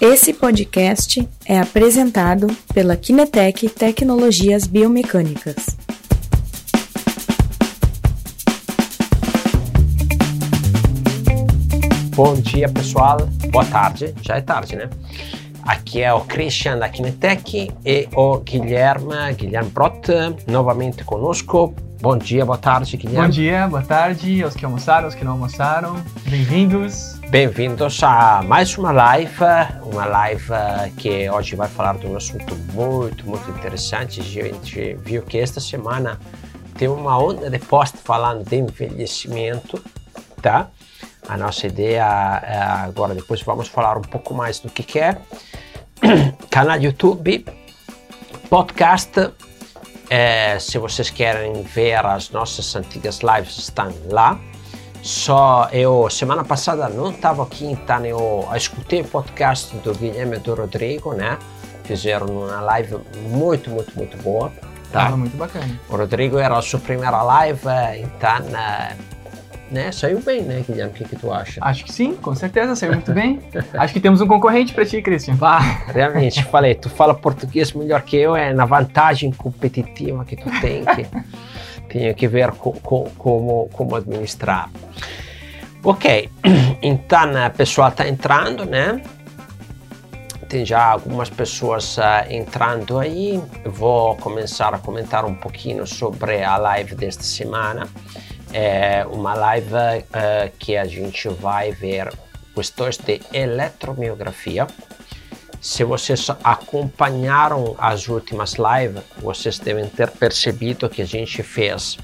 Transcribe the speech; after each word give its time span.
Esse 0.00 0.32
podcast 0.32 1.28
é 1.44 1.58
apresentado 1.58 2.46
pela 2.72 2.96
Kinetec 2.96 3.68
Tecnologias 3.68 4.64
Biomecânicas. 4.64 5.76
Bom 12.14 12.34
dia, 12.36 12.68
pessoal. 12.68 13.18
Boa 13.50 13.64
tarde. 13.64 14.14
Já 14.22 14.36
é 14.36 14.40
tarde, 14.40 14.76
né? 14.76 14.88
Aqui 15.64 16.00
é 16.00 16.12
o 16.14 16.20
Christian 16.20 16.78
da 16.78 16.88
Kinetec 16.88 17.72
e 17.84 18.08
o 18.14 18.38
Guilherme, 18.38 19.34
Guilherme 19.36 19.70
Brot, 19.70 20.12
novamente 20.46 21.02
conosco. 21.02 21.74
Bom 22.00 22.16
dia, 22.16 22.46
boa 22.46 22.56
tarde, 22.56 22.96
Guilherme. 22.96 23.26
Bom 23.26 23.32
dia, 23.32 23.66
boa 23.66 23.82
tarde 23.82 24.44
aos 24.44 24.54
que 24.54 24.64
almoçaram, 24.64 25.06
aos 25.06 25.16
que 25.16 25.24
não 25.24 25.32
almoçaram. 25.32 25.96
Bem-vindos. 26.24 27.17
Bem-vindos 27.30 28.02
a 28.02 28.42
mais 28.42 28.78
uma 28.78 28.90
live, 28.90 29.34
uma 29.82 30.06
live 30.06 30.50
que 30.96 31.28
hoje 31.28 31.54
vai 31.54 31.68
falar 31.68 31.98
de 31.98 32.06
um 32.06 32.16
assunto 32.16 32.56
muito, 32.72 33.28
muito 33.28 33.50
interessante. 33.50 34.20
A 34.20 34.24
gente 34.24 34.94
viu 34.94 35.22
que 35.22 35.36
esta 35.38 35.60
semana 35.60 36.18
tem 36.78 36.88
uma 36.88 37.18
onda 37.18 37.50
de 37.50 37.58
post 37.58 37.98
falando 37.98 38.48
de 38.48 38.56
envelhecimento, 38.56 39.78
tá? 40.40 40.68
A 41.28 41.36
nossa 41.36 41.66
ideia 41.66 42.40
é 42.42 42.62
agora, 42.62 43.14
depois 43.14 43.42
vamos 43.42 43.68
falar 43.68 43.98
um 43.98 44.02
pouco 44.02 44.32
mais 44.32 44.58
do 44.58 44.70
que, 44.70 44.82
que 44.82 44.98
é. 44.98 45.18
Canal 46.48 46.80
YouTube, 46.80 47.44
podcast. 48.48 49.34
É, 50.08 50.58
se 50.58 50.78
vocês 50.78 51.10
querem 51.10 51.62
ver 51.62 52.06
as 52.06 52.30
nossas 52.30 52.74
antigas 52.74 53.20
lives, 53.20 53.58
estão 53.58 53.92
lá. 54.10 54.40
Só 55.02 55.68
eu, 55.72 56.08
semana 56.10 56.44
passada, 56.44 56.88
não 56.88 57.10
estava 57.10 57.42
aqui, 57.42 57.64
então 57.64 58.04
eu 58.04 58.48
escutei 58.54 59.00
o 59.00 59.04
podcast 59.04 59.74
do 59.78 59.94
Guilherme 59.94 60.36
e 60.36 60.40
do 60.40 60.54
Rodrigo, 60.54 61.14
né? 61.14 61.38
Fizeram 61.84 62.26
uma 62.26 62.60
live 62.60 62.98
muito, 63.28 63.70
muito, 63.70 63.96
muito 63.96 64.16
boa. 64.18 64.52
Tá? 64.92 65.04
Tava 65.04 65.16
muito 65.16 65.36
bacana. 65.36 65.78
O 65.88 65.96
Rodrigo 65.96 66.38
era 66.38 66.56
a 66.56 66.62
sua 66.62 66.80
primeira 66.80 67.22
live, 67.22 67.60
então 68.02 68.50
né? 69.70 69.92
Saiu 69.92 70.20
bem, 70.20 70.42
né, 70.42 70.64
Guilherme? 70.66 70.92
O 70.92 70.94
que, 70.94 71.04
que 71.04 71.16
tu 71.16 71.30
acha? 71.32 71.60
Acho 71.62 71.84
que 71.84 71.92
sim, 71.92 72.14
com 72.14 72.34
certeza, 72.34 72.74
saiu 72.74 72.92
muito 72.92 73.12
bem. 73.12 73.40
Acho 73.74 73.92
que 73.92 74.00
temos 74.00 74.20
um 74.20 74.26
concorrente 74.26 74.72
para 74.72 74.84
ti, 74.84 75.02
Christian. 75.02 75.36
Bah, 75.36 75.58
realmente, 75.88 76.42
falei, 76.44 76.74
tu 76.74 76.88
fala 76.88 77.14
português 77.14 77.72
melhor 77.72 78.02
que 78.02 78.16
eu, 78.16 78.34
é 78.34 78.52
na 78.52 78.64
vantagem 78.64 79.30
competitiva 79.30 80.24
que 80.24 80.36
tu 80.36 80.50
tem, 80.60 80.84
que 80.84 81.06
tenho 81.88 82.14
que 82.14 82.28
ver 82.28 82.52
co, 82.52 82.72
co, 82.72 83.10
como, 83.16 83.68
como 83.72 83.96
administrar. 83.96 84.70
Ok, 85.82 86.28
então 86.82 87.30
o 87.46 87.50
pessoal 87.50 87.88
está 87.88 88.08
entrando, 88.08 88.64
né? 88.64 89.02
Tem 90.48 90.64
já 90.64 90.84
algumas 90.84 91.28
pessoas 91.28 91.98
uh, 91.98 92.30
entrando 92.30 92.98
aí. 92.98 93.40
vou 93.66 94.16
começar 94.16 94.74
a 94.74 94.78
comentar 94.78 95.24
um 95.24 95.34
pouquinho 95.34 95.86
sobre 95.86 96.42
a 96.42 96.56
live 96.56 96.94
desta 96.94 97.22
semana 97.22 97.86
é 98.52 99.04
uma 99.06 99.34
live 99.34 99.74
uh, 99.74 100.50
que 100.58 100.76
a 100.76 100.84
gente 100.84 101.28
vai 101.28 101.72
ver 101.72 102.12
questões 102.54 102.96
de 102.98 103.20
eletromiografia. 103.32 104.66
Se 105.60 105.84
vocês 105.84 106.28
acompanharam 106.44 107.74
as 107.78 108.08
últimas 108.08 108.54
lives, 108.54 109.02
vocês 109.18 109.58
devem 109.58 109.88
ter 109.88 110.10
percebido 110.10 110.88
que 110.88 111.02
a 111.02 111.06
gente 111.06 111.42
fez 111.42 111.98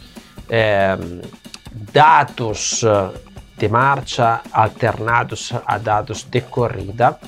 é, 0.49 0.97
dados 1.73 2.83
de 3.57 3.69
marcha 3.69 4.41
alternados 4.53 5.53
a 5.65 5.79
dados 5.79 6.25
de 6.25 6.41
corrida 6.41 7.19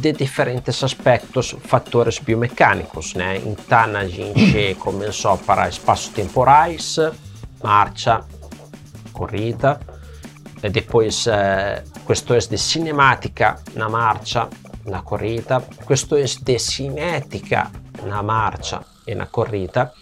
de 0.00 0.12
diferentes 0.12 0.82
aspectos, 0.82 1.54
fatores 1.64 2.18
biomecânicos, 2.18 3.14
né? 3.14 3.36
Então 3.36 3.96
a 3.96 4.06
gente 4.06 4.74
começou 4.80 5.36
para 5.36 5.68
espaços 5.68 6.08
temporais, 6.08 6.96
marcha, 7.62 8.24
corrida, 9.12 9.78
e 10.62 10.70
depois 10.70 11.26
eh, 11.26 11.82
questões 12.06 12.46
de 12.46 12.56
cinemática 12.56 13.56
na 13.74 13.88
marcha, 13.88 14.48
na 14.84 15.02
corrida, 15.02 15.62
questões 15.86 16.36
de 16.36 16.58
cinética 16.58 17.70
na 18.04 18.22
marcha 18.22 18.80
e 19.06 19.14
na 19.14 19.26
corrida. 19.26 19.92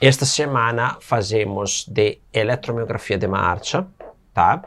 Esta 0.00 0.24
semana 0.24 0.96
fazemos 1.00 1.86
de 1.88 2.18
eletromiografia 2.32 3.16
de 3.16 3.28
marcha, 3.28 3.86
tá? 4.34 4.62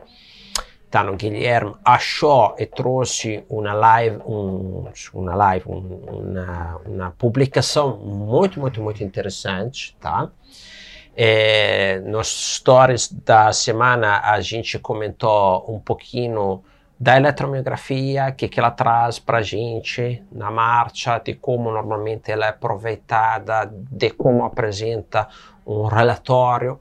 Então, 0.88 1.12
o 1.12 1.18
Guilherme 1.18 1.76
achou 1.84 2.56
e 2.58 2.66
trouxe 2.66 3.44
uma 3.50 3.74
live, 3.74 4.18
um, 4.26 4.88
uma 5.14 5.36
live, 5.36 5.66
um, 5.68 5.80
uma, 6.08 6.82
uma 6.86 7.12
publicação 7.12 7.98
muito, 7.98 8.62
muito, 8.62 8.82
muito 8.82 9.04
interessante, 9.04 9.94
tá? 10.00 10.32
É, 11.18 12.00
nos 12.00 12.56
stories 12.56 13.12
da 13.12 13.52
semana 13.52 14.22
a 14.22 14.40
gente 14.40 14.80
comentou 14.80 15.66
um 15.68 15.80
pouquinho 15.80 16.64
da 17.00 17.18
eletromiografia, 17.18 18.32
que, 18.32 18.48
que 18.48 18.60
ela 18.60 18.72
traz 18.72 19.20
para 19.20 19.42
gente 19.42 20.24
na 20.32 20.50
marcha, 20.50 21.20
de 21.20 21.34
como 21.36 21.70
normalmente 21.70 22.32
ela 22.32 22.46
é 22.46 22.50
aproveitada, 22.50 23.70
de 23.72 24.12
como 24.12 24.46
apresenta 24.46 25.28
um 25.66 25.86
relatório. 25.86 26.80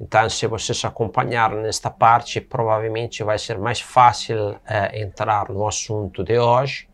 Então, 0.00 0.28
se 0.28 0.46
vocês 0.46 0.84
acompanharem 0.84 1.60
nesta 1.60 1.90
parte, 1.90 2.40
provavelmente 2.40 3.22
vai 3.22 3.38
ser 3.38 3.58
mais 3.58 3.80
fácil 3.80 4.56
é, 4.66 5.00
entrar 5.00 5.48
no 5.48 5.66
assunto 5.66 6.22
de 6.22 6.38
hoje. 6.38 6.88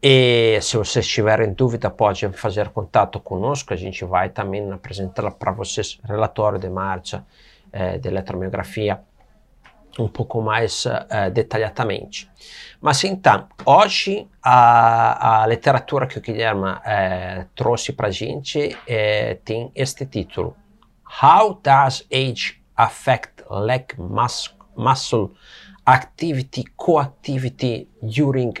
E 0.00 0.60
se 0.62 0.76
vocês 0.76 1.06
tiverem 1.06 1.52
dúvida, 1.52 1.90
podem 1.90 2.30
fazer 2.32 2.68
contato 2.68 3.18
conosco. 3.18 3.74
A 3.74 3.76
gente 3.76 4.04
vai 4.04 4.28
também 4.30 4.70
apresentar 4.70 5.28
para 5.32 5.50
vocês 5.50 5.98
relatório 6.04 6.58
de 6.58 6.70
marcha 6.70 7.26
eh, 7.72 7.98
de 7.98 8.08
eletromiografia 8.08 9.00
um 9.98 10.08
pouco 10.08 10.40
mais 10.40 10.86
eh, 10.86 11.30
detalhadamente. 11.30 12.30
Mas 12.80 13.02
então, 13.04 13.48
hoje 13.64 14.28
a, 14.42 15.42
a 15.42 15.46
literatura 15.46 16.06
que 16.06 16.18
o 16.18 16.20
Guilherme 16.20 16.76
eh, 16.84 17.46
trouxe 17.54 17.92
para 17.92 18.08
a 18.08 18.10
gente 18.10 18.76
eh, 18.86 19.38
tem 19.44 19.72
este 19.74 20.06
título: 20.06 20.56
How 21.22 21.60
does 21.62 22.06
age 22.12 22.62
affect 22.76 23.44
leg 23.50 23.86
mus 23.98 24.54
muscle 24.76 25.32
activity 25.84 26.64
coactivity 26.76 27.88
during 28.02 28.54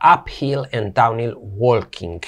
uphill 0.00 0.66
and 0.72 0.94
downhill 0.94 1.36
walking. 1.36 2.20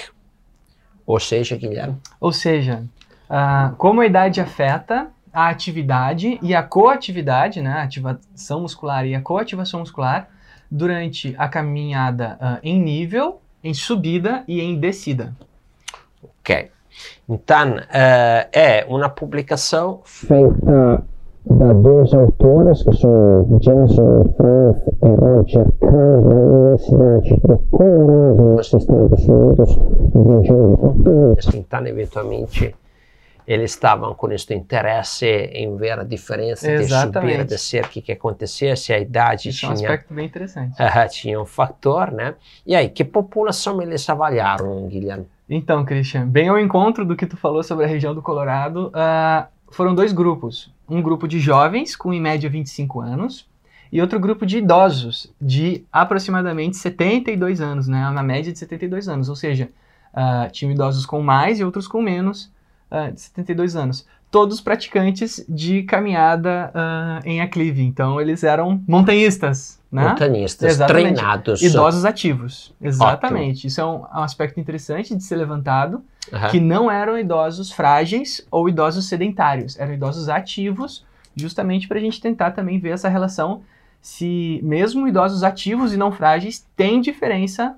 Ou 1.06 1.18
seja, 1.18 1.56
Guilherme? 1.56 1.98
Ou 2.20 2.32
seja, 2.32 2.84
uh, 3.28 3.74
como 3.76 4.00
a 4.00 4.06
idade 4.06 4.40
afeta 4.40 5.08
a 5.32 5.48
atividade 5.48 6.38
e 6.42 6.54
a 6.54 6.62
coatividade, 6.62 7.60
né, 7.60 7.70
a 7.72 7.82
ativação 7.82 8.60
muscular 8.60 9.06
e 9.06 9.14
a 9.14 9.20
coativação 9.20 9.80
muscular 9.80 10.28
durante 10.70 11.34
a 11.38 11.48
caminhada 11.48 12.38
uh, 12.40 12.58
em 12.62 12.80
nível, 12.80 13.40
em 13.62 13.74
subida 13.74 14.44
e 14.46 14.60
em 14.60 14.78
descida. 14.78 15.34
Ok. 16.22 16.70
Então, 17.28 17.76
uh, 17.76 18.48
é 18.52 18.84
uma 18.88 19.08
publicação 19.08 20.00
feita 20.04 21.04
da 21.46 21.72
dois 21.72 22.12
autores, 22.12 22.82
que 22.82 22.92
são 22.96 23.58
Jason 23.60 24.34
Frank 24.36 24.80
e 25.02 25.08
Roger 25.08 25.66
Kahn, 25.80 26.22
da 26.22 26.34
Universidade 26.34 27.28
de 27.30 27.56
Colorado, 27.70 28.42
nos 28.56 28.66
Estados 28.66 29.28
Unidos, 29.28 29.78
Então, 31.54 31.86
eventualmente, 31.86 32.74
eles 33.52 33.72
estavam 33.72 34.14
com 34.14 34.30
este 34.30 34.54
interesse 34.54 35.26
em 35.26 35.76
ver 35.76 35.98
a 35.98 36.04
diferença 36.04 36.70
Exatamente. 36.70 37.32
de 37.32 37.32
subir, 37.32 37.44
descer, 37.44 37.84
o 37.84 37.88
que, 37.88 38.00
que 38.00 38.12
acontecia, 38.12 38.76
se 38.76 38.92
a 38.92 38.98
idade 39.00 39.48
Isso 39.48 39.58
tinha... 39.58 39.70
é 39.70 39.72
um 39.72 39.74
aspecto 39.74 40.14
bem 40.14 40.24
interessante. 40.24 40.74
Uh, 40.74 41.10
tinha 41.10 41.40
um 41.40 41.44
fator, 41.44 42.12
né? 42.12 42.36
E 42.64 42.76
aí, 42.76 42.88
que 42.88 43.02
população 43.04 43.82
eles 43.82 44.08
avaliaram, 44.08 44.86
Guilherme? 44.86 45.26
Então, 45.48 45.84
Christian, 45.84 46.28
bem 46.28 46.48
ao 46.48 46.60
encontro 46.60 47.04
do 47.04 47.16
que 47.16 47.26
tu 47.26 47.36
falou 47.36 47.64
sobre 47.64 47.84
a 47.84 47.88
região 47.88 48.14
do 48.14 48.22
Colorado, 48.22 48.92
uh, 48.94 49.48
foram 49.72 49.96
dois 49.96 50.12
grupos. 50.12 50.72
Um 50.88 51.02
grupo 51.02 51.26
de 51.26 51.40
jovens, 51.40 51.96
com 51.96 52.12
em 52.12 52.20
média 52.20 52.48
25 52.48 53.00
anos, 53.00 53.48
e 53.90 54.00
outro 54.00 54.20
grupo 54.20 54.46
de 54.46 54.58
idosos, 54.58 55.26
de 55.40 55.84
aproximadamente 55.90 56.76
72 56.76 57.60
anos, 57.60 57.88
né? 57.88 58.08
Na 58.10 58.22
média 58.22 58.52
de 58.52 58.58
72 58.60 59.08
anos. 59.08 59.28
Ou 59.28 59.34
seja, 59.34 59.68
uh, 60.14 60.48
tinham 60.52 60.70
idosos 60.70 61.04
com 61.04 61.20
mais 61.20 61.58
e 61.58 61.64
outros 61.64 61.88
com 61.88 62.00
menos 62.00 62.48
uh, 62.90 63.12
de 63.12 63.20
72 63.20 63.76
anos. 63.76 64.06
Todos 64.30 64.60
praticantes 64.60 65.44
de 65.48 65.82
caminhada 65.82 66.72
uh, 66.74 67.28
em 67.28 67.40
aclive. 67.40 67.82
Então, 67.82 68.20
eles 68.20 68.44
eram 68.44 68.80
montanhistas, 68.86 69.80
né? 69.90 70.08
Montanhistas, 70.08 70.72
Exatamente. 70.72 71.14
treinados. 71.14 71.62
Idosos 71.62 72.04
ativos. 72.04 72.74
Exatamente. 72.80 73.58
Ótimo. 73.58 73.68
Isso 73.68 73.80
é 73.80 73.84
um, 73.84 74.00
um 74.02 74.22
aspecto 74.22 74.60
interessante 74.60 75.16
de 75.16 75.22
ser 75.24 75.36
levantado 75.36 76.02
uhum. 76.32 76.48
que 76.50 76.60
não 76.60 76.90
eram 76.90 77.18
idosos 77.18 77.72
frágeis 77.72 78.46
ou 78.50 78.68
idosos 78.68 79.08
sedentários, 79.08 79.78
eram 79.78 79.94
idosos 79.94 80.28
ativos, 80.28 81.04
justamente 81.34 81.88
para 81.88 81.98
a 81.98 82.00
gente 82.00 82.20
tentar 82.20 82.52
também 82.52 82.78
ver 82.78 82.90
essa 82.90 83.08
relação 83.08 83.62
se 84.00 84.60
mesmo 84.62 85.06
idosos 85.06 85.42
ativos 85.42 85.92
e 85.92 85.96
não 85.96 86.10
frágeis 86.10 86.66
têm 86.76 87.00
diferença 87.00 87.76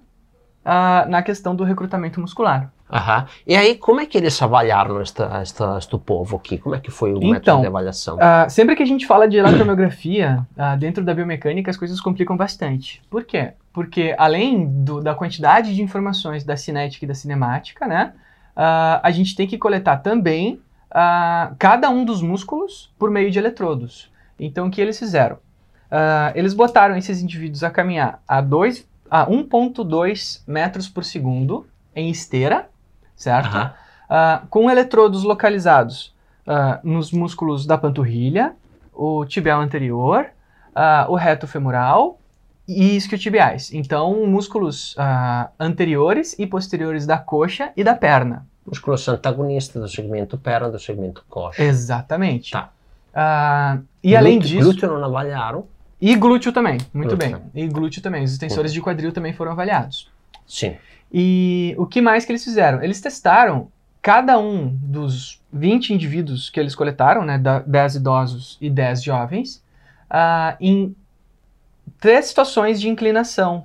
uh, 0.64 1.08
na 1.08 1.22
questão 1.22 1.54
do 1.54 1.64
recrutamento 1.64 2.20
muscular. 2.20 2.72
Uhum. 2.92 3.24
E 3.46 3.56
aí, 3.56 3.74
como 3.74 4.00
é 4.02 4.06
que 4.06 4.18
eles 4.18 4.40
avaliaram 4.42 5.00
este 5.00 5.98
povo 6.04 6.36
aqui? 6.36 6.58
Como 6.58 6.74
é 6.74 6.78
que 6.78 6.90
foi 6.90 7.14
o 7.14 7.16
então, 7.16 7.30
método 7.30 7.60
de 7.62 7.66
avaliação? 7.66 8.16
Uh, 8.16 8.50
sempre 8.50 8.76
que 8.76 8.82
a 8.82 8.86
gente 8.86 9.06
fala 9.06 9.26
de 9.26 9.38
eletromiografia, 9.38 10.46
uh, 10.54 10.76
dentro 10.78 11.02
da 11.02 11.14
biomecânica, 11.14 11.70
as 11.70 11.76
coisas 11.78 11.98
complicam 12.02 12.36
bastante. 12.36 13.00
Por 13.08 13.24
quê? 13.24 13.54
Porque 13.72 14.14
além 14.18 14.66
do, 14.66 15.00
da 15.00 15.14
quantidade 15.14 15.74
de 15.74 15.80
informações 15.80 16.44
da 16.44 16.54
cinética 16.54 17.06
e 17.06 17.08
da 17.08 17.14
cinemática, 17.14 17.86
né, 17.86 18.12
uh, 18.54 19.00
a 19.02 19.10
gente 19.10 19.34
tem 19.34 19.46
que 19.46 19.56
coletar 19.56 19.98
também 19.98 20.60
cada 21.58 21.88
um 21.88 22.04
dos 22.04 22.20
músculos 22.20 22.92
por 22.98 23.10
meio 23.10 23.30
de 23.30 23.38
eletrodos. 23.38 24.12
Então, 24.38 24.66
o 24.66 24.70
que 24.70 24.78
eles 24.78 24.98
fizeram? 24.98 25.38
eles 26.34 26.52
botaram 26.52 26.94
esses 26.98 27.22
indivíduos 27.22 27.64
a 27.64 27.70
caminhar 27.70 28.22
a, 28.28 28.40
a 28.40 29.26
1,2 29.26 30.42
metros 30.46 30.90
por 30.90 31.02
segundo 31.02 31.66
em 31.96 32.10
esteira, 32.10 32.68
certo? 33.22 33.56
Uh, 33.56 34.46
com 34.48 34.70
eletrodos 34.70 35.22
localizados 35.22 36.14
uh, 36.46 36.86
nos 36.86 37.12
músculos 37.12 37.64
da 37.64 37.78
panturrilha, 37.78 38.54
o 38.92 39.24
tibial 39.24 39.60
anterior, 39.60 40.26
uh, 40.76 41.10
o 41.10 41.14
reto 41.14 41.46
femoral 41.46 42.18
e 42.68 42.96
isquiotibiais. 42.96 43.72
Então, 43.72 44.26
músculos 44.26 44.94
anteriores 45.58 46.38
e 46.38 46.46
posteriores 46.46 47.06
da 47.06 47.18
coxa 47.18 47.72
e 47.76 47.82
da 47.82 47.94
perna. 47.94 48.46
Músculos 48.64 49.08
antagonistas 49.08 49.82
do 49.82 49.88
segmento 49.88 50.38
perna 50.38 50.70
do 50.70 50.78
segmento 50.78 51.24
coxa. 51.28 51.62
Exatamente. 51.62 52.52
Tá. 52.52 52.70
e 54.02 54.10
glúteo, 54.10 54.18
além 54.18 54.38
disso... 54.38 54.62
Glúteo 54.62 54.98
não 54.98 55.04
avaliaram? 55.04 55.66
E 56.00 56.14
glúteo 56.14 56.52
também, 56.52 56.78
muito 56.94 57.16
glúteo. 57.16 57.38
bem. 57.38 57.64
E 57.64 57.66
glúteo 57.66 58.00
também. 58.00 58.22
Os 58.22 58.32
extensores 58.32 58.72
de 58.72 58.80
quadril 58.80 59.12
também 59.12 59.32
foram 59.32 59.52
avaliados. 59.52 60.08
Sim. 60.46 60.76
E 61.12 61.74
o 61.76 61.86
que 61.86 62.00
mais 62.00 62.24
que 62.24 62.32
eles 62.32 62.42
fizeram? 62.42 62.82
Eles 62.82 63.00
testaram 63.00 63.68
cada 64.00 64.38
um 64.38 64.68
dos 64.82 65.40
20 65.52 65.92
indivíduos 65.92 66.48
que 66.48 66.58
eles 66.58 66.74
coletaram, 66.74 67.24
né, 67.24 67.40
10 67.66 67.96
idosos 67.96 68.56
e 68.60 68.70
10 68.70 69.02
jovens, 69.02 69.62
uh, 70.10 70.56
em 70.58 70.96
três 72.00 72.26
situações 72.26 72.80
de 72.80 72.88
inclinação, 72.88 73.64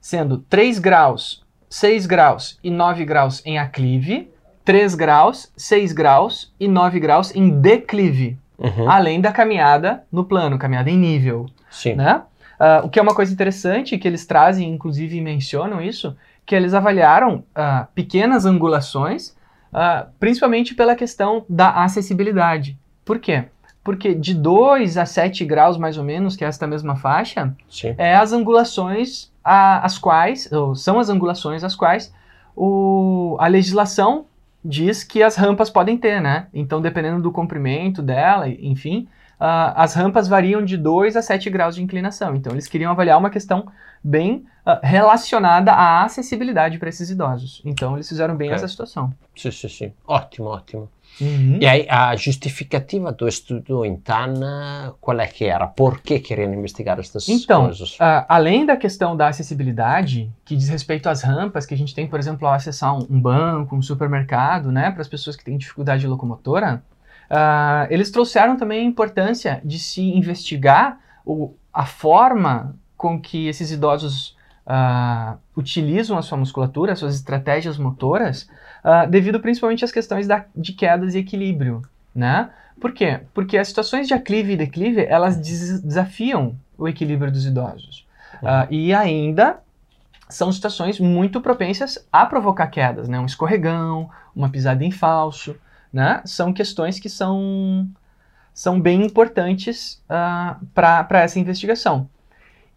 sendo 0.00 0.38
3 0.38 0.78
graus, 0.78 1.44
6 1.68 2.06
graus 2.06 2.58
e 2.62 2.70
9 2.70 3.04
graus 3.04 3.42
em 3.44 3.58
aclive, 3.58 4.30
3 4.64 4.94
graus, 4.94 5.52
6 5.56 5.92
graus 5.92 6.54
e 6.58 6.68
9 6.68 7.00
graus 7.00 7.34
em 7.34 7.60
declive, 7.60 8.38
uhum. 8.58 8.88
além 8.88 9.20
da 9.20 9.32
caminhada 9.32 10.04
no 10.10 10.24
plano, 10.24 10.58
caminhada 10.58 10.88
em 10.88 10.96
nível. 10.96 11.46
Sim. 11.70 11.94
Né? 11.94 12.22
Uh, 12.58 12.86
o 12.86 12.88
que 12.88 12.98
é 12.98 13.02
uma 13.02 13.14
coisa 13.14 13.32
interessante, 13.32 13.98
que 13.98 14.06
eles 14.06 14.24
trazem, 14.24 14.70
inclusive 14.70 15.20
mencionam 15.20 15.82
isso, 15.82 16.16
que 16.44 16.54
eles 16.54 16.74
avaliaram 16.74 17.44
uh, 17.56 17.86
pequenas 17.94 18.44
angulações, 18.44 19.28
uh, 19.72 20.08
principalmente 20.18 20.74
pela 20.74 20.94
questão 20.94 21.44
da 21.48 21.82
acessibilidade. 21.82 22.78
Por 23.04 23.18
quê? 23.18 23.44
Porque 23.84 24.14
de 24.14 24.34
2 24.34 24.96
a 24.96 25.06
7 25.06 25.44
graus, 25.44 25.76
mais 25.76 25.98
ou 25.98 26.04
menos, 26.04 26.36
que 26.36 26.44
é 26.44 26.48
esta 26.48 26.66
mesma 26.66 26.96
faixa, 26.96 27.54
Sim. 27.68 27.94
é 27.98 28.14
as 28.14 28.32
angulações 28.32 29.32
a, 29.44 29.84
as 29.84 29.98
quais, 29.98 30.50
ou 30.52 30.74
são 30.74 31.00
as 31.00 31.08
angulações 31.08 31.64
as 31.64 31.74
quais 31.74 32.12
o, 32.54 33.36
a 33.40 33.46
legislação 33.46 34.26
diz 34.64 35.02
que 35.02 35.22
as 35.22 35.34
rampas 35.36 35.68
podem 35.68 35.98
ter, 35.98 36.20
né? 36.20 36.46
Então, 36.54 36.80
dependendo 36.80 37.20
do 37.20 37.32
comprimento 37.32 38.00
dela, 38.00 38.48
enfim, 38.48 39.08
uh, 39.42 39.74
as 39.74 39.94
rampas 39.94 40.28
variam 40.28 40.64
de 40.64 40.76
2 40.76 41.16
a 41.16 41.22
7 41.22 41.50
graus 41.50 41.74
de 41.74 41.82
inclinação. 41.82 42.36
Então, 42.36 42.52
eles 42.52 42.68
queriam 42.68 42.92
avaliar 42.92 43.18
uma 43.18 43.28
questão 43.28 43.66
bem 44.02 44.44
uh, 44.64 44.78
relacionada 44.82 45.72
à 45.72 46.04
acessibilidade 46.04 46.78
para 46.78 46.88
esses 46.88 47.10
idosos. 47.10 47.60
Então, 47.64 47.94
eles 47.94 48.08
fizeram 48.08 48.36
bem 48.36 48.48
okay. 48.48 48.56
essa 48.56 48.68
situação. 48.68 49.12
Sim, 49.34 49.50
sim, 49.50 49.68
sim. 49.68 49.92
Ótimo, 50.06 50.46
ótimo. 50.46 50.88
Uhum. 51.20 51.58
E 51.60 51.66
aí, 51.66 51.86
a 51.90 52.16
justificativa 52.16 53.12
do 53.12 53.28
estudo 53.28 53.84
em 53.84 53.96
TAN, 53.96 54.94
qual 55.00 55.20
é 55.20 55.26
que 55.26 55.44
era? 55.44 55.66
Por 55.66 56.00
que 56.00 56.18
queriam 56.20 56.54
investigar 56.54 56.98
essas 56.98 57.28
então, 57.28 57.64
coisas? 57.64 57.94
Então, 57.96 58.06
uh, 58.06 58.24
além 58.28 58.64
da 58.64 58.76
questão 58.76 59.16
da 59.16 59.28
acessibilidade, 59.28 60.30
que 60.44 60.56
diz 60.56 60.68
respeito 60.68 61.08
às 61.08 61.22
rampas 61.22 61.66
que 61.66 61.74
a 61.74 61.76
gente 61.76 61.94
tem, 61.94 62.06
por 62.06 62.18
exemplo, 62.18 62.46
ao 62.46 62.54
acessar 62.54 62.96
um, 62.96 63.06
um 63.10 63.20
banco, 63.20 63.76
um 63.76 63.82
supermercado, 63.82 64.72
né, 64.72 64.90
para 64.90 65.02
as 65.02 65.08
pessoas 65.08 65.36
que 65.36 65.44
têm 65.44 65.58
dificuldade 65.58 66.06
locomotora, 66.06 66.82
uh, 67.32 67.86
eles 67.90 68.10
trouxeram 68.10 68.56
também 68.56 68.80
a 68.80 68.84
importância 68.84 69.60
de 69.64 69.78
se 69.78 70.02
investigar 70.02 71.00
o, 71.24 71.54
a 71.72 71.86
forma 71.86 72.76
com 72.96 73.20
que 73.20 73.48
esses 73.48 73.72
idosos 73.72 74.36
uh, 74.66 75.38
utilizam 75.56 76.18
a 76.18 76.22
sua 76.22 76.36
musculatura, 76.36 76.92
as 76.92 76.98
suas 76.98 77.14
estratégias 77.14 77.78
motoras, 77.78 78.48
uh, 78.84 79.08
devido 79.10 79.40
principalmente 79.40 79.84
às 79.84 79.90
questões 79.90 80.26
da, 80.26 80.44
de 80.54 80.72
quedas 80.72 81.14
e 81.14 81.18
equilíbrio, 81.18 81.82
né? 82.14 82.50
Por 82.80 82.92
quê? 82.92 83.20
Porque 83.32 83.56
as 83.56 83.68
situações 83.68 84.06
de 84.06 84.14
aclive 84.14 84.52
e 84.52 84.56
declive, 84.56 85.04
elas 85.04 85.36
des 85.36 85.80
desafiam 85.80 86.54
o 86.76 86.88
equilíbrio 86.88 87.30
dos 87.30 87.46
idosos. 87.46 88.04
E 88.70 88.92
ainda 88.92 89.60
são 90.28 90.50
situações 90.50 90.98
muito 90.98 91.40
propensas 91.40 92.04
a 92.10 92.26
provocar 92.26 92.66
quedas, 92.66 93.08
né? 93.08 93.20
Um 93.20 93.26
escorregão, 93.26 94.10
uma 94.34 94.48
pisada 94.48 94.84
em 94.84 94.90
falso, 94.90 95.54
né? 95.92 96.22
São 96.24 96.52
questões 96.52 96.98
que 96.98 97.08
são, 97.08 97.86
são 98.54 98.80
bem 98.80 99.04
importantes 99.04 100.02
uh, 100.08 100.64
para 100.74 101.20
essa 101.20 101.38
investigação. 101.38 102.08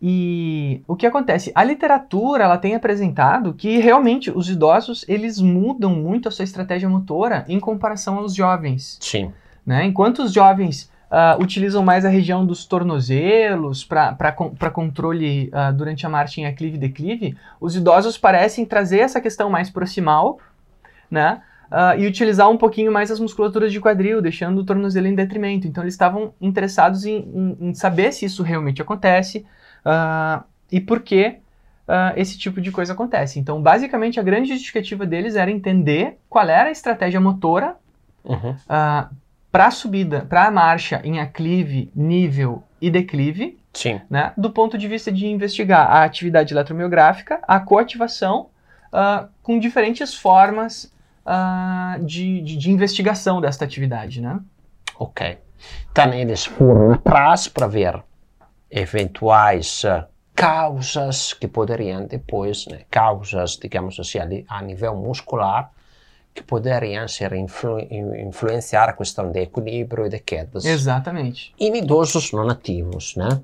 E 0.01 0.83
o 0.87 0.95
que 0.95 1.07
acontece? 1.07 1.51
A 1.55 1.63
literatura 1.63 2.43
ela 2.43 2.57
tem 2.57 2.75
apresentado 2.75 3.53
que 3.53 3.77
realmente 3.77 4.29
os 4.29 4.49
idosos 4.49 5.05
eles 5.07 5.39
mudam 5.39 5.95
muito 5.95 6.27
a 6.27 6.31
sua 6.31 6.43
estratégia 6.43 6.89
motora 6.89 7.45
em 7.47 7.59
comparação 7.59 8.17
aos 8.17 8.35
jovens. 8.35 8.97
Sim. 8.99 9.31
Né? 9.65 9.85
Enquanto 9.85 10.19
os 10.19 10.33
jovens 10.33 10.91
uh, 11.09 11.41
utilizam 11.41 11.83
mais 11.83 12.05
a 12.05 12.09
região 12.09 12.45
dos 12.45 12.65
tornozelos 12.65 13.83
para 13.83 14.71
controle 14.71 15.49
uh, 15.49 15.73
durante 15.73 16.05
a 16.05 16.09
marcha 16.09 16.41
em 16.41 16.45
aclive 16.45 16.75
e 16.75 16.79
declive, 16.79 17.37
os 17.59 17.75
idosos 17.75 18.17
parecem 18.17 18.65
trazer 18.65 18.99
essa 18.99 19.21
questão 19.21 19.49
mais 19.49 19.69
proximal, 19.69 20.39
né? 21.09 21.41
Uh, 21.65 21.99
e 21.99 22.05
utilizar 22.05 22.49
um 22.49 22.57
pouquinho 22.57 22.91
mais 22.91 23.09
as 23.09 23.19
musculaturas 23.19 23.71
de 23.71 23.79
quadril, 23.79 24.21
deixando 24.21 24.59
o 24.59 24.63
tornozelo 24.63 25.07
em 25.07 25.15
detrimento. 25.15 25.67
Então 25.67 25.83
eles 25.83 25.95
estavam 25.95 26.33
interessados 26.39 27.05
em, 27.05 27.17
em, 27.17 27.69
em 27.69 27.73
saber 27.73 28.11
se 28.11 28.25
isso 28.25 28.43
realmente 28.43 28.81
acontece, 28.81 29.45
uh, 29.85 30.43
e 30.71 30.79
por 30.79 31.01
que 31.01 31.37
uh, 31.87 32.13
esse 32.15 32.37
tipo 32.37 32.61
de 32.61 32.71
coisa 32.71 32.93
acontece. 32.93 33.39
Então, 33.39 33.61
basicamente, 33.61 34.19
a 34.19 34.23
grande 34.23 34.49
justificativa 34.49 35.05
deles 35.05 35.35
era 35.35 35.49
entender 35.49 36.17
qual 36.29 36.47
era 36.47 36.69
a 36.69 36.71
estratégia 36.71 37.19
motora 37.19 37.75
uhum. 38.23 38.55
para 39.51 39.67
a 39.67 39.71
subida, 39.71 40.25
para 40.29 40.45
a 40.45 40.51
marcha 40.51 41.01
em 41.03 41.19
aclive, 41.19 41.91
nível 41.95 42.63
e 42.79 42.89
declive, 42.89 43.57
Sim. 43.73 43.99
Né, 44.09 44.31
do 44.37 44.49
ponto 44.51 44.77
de 44.77 44.87
vista 44.87 45.11
de 45.11 45.27
investigar 45.27 45.91
a 45.91 46.03
atividade 46.03 46.53
eletromiográfica, 46.53 47.41
a 47.45 47.59
coativação, 47.59 48.47
com 49.43 49.59
diferentes 49.59 50.13
formas 50.13 50.94
uh, 51.25 52.03
de, 52.03 52.41
de, 52.41 52.57
de, 52.57 52.71
investigação 52.71 53.41
desta 53.41 53.65
atividade. 53.65 54.21
Né? 54.21 54.39
Ok. 54.97 55.37
Então, 55.91 56.13
eles 56.13 56.45
foram 56.45 56.93
atrás 56.93 57.47
para 57.47 57.67
ver 57.67 58.03
eventuais 58.69 59.83
uh, 59.83 60.05
causas 60.35 61.33
que 61.33 61.47
poderiam 61.47 62.05
depois, 62.05 62.67
né, 62.67 62.81
causas, 62.91 63.57
digamos 63.57 63.99
assim, 63.99 64.19
a, 64.47 64.61
nível 64.61 64.95
muscular, 64.95 65.71
que 66.33 66.43
poderiam 66.43 67.07
ser 67.07 67.31
influ, 67.33 67.79
influenciar 67.79 68.89
a 68.89 68.93
questão 68.93 69.31
de 69.31 69.39
equilíbrio 69.39 70.05
e 70.05 70.09
de 70.09 70.19
quedas. 70.19 70.65
Exatamente. 70.65 71.55
Em 71.57 71.77
idosos 71.77 72.33
não 72.33 72.49
ativos, 72.49 73.15
né? 73.15 73.41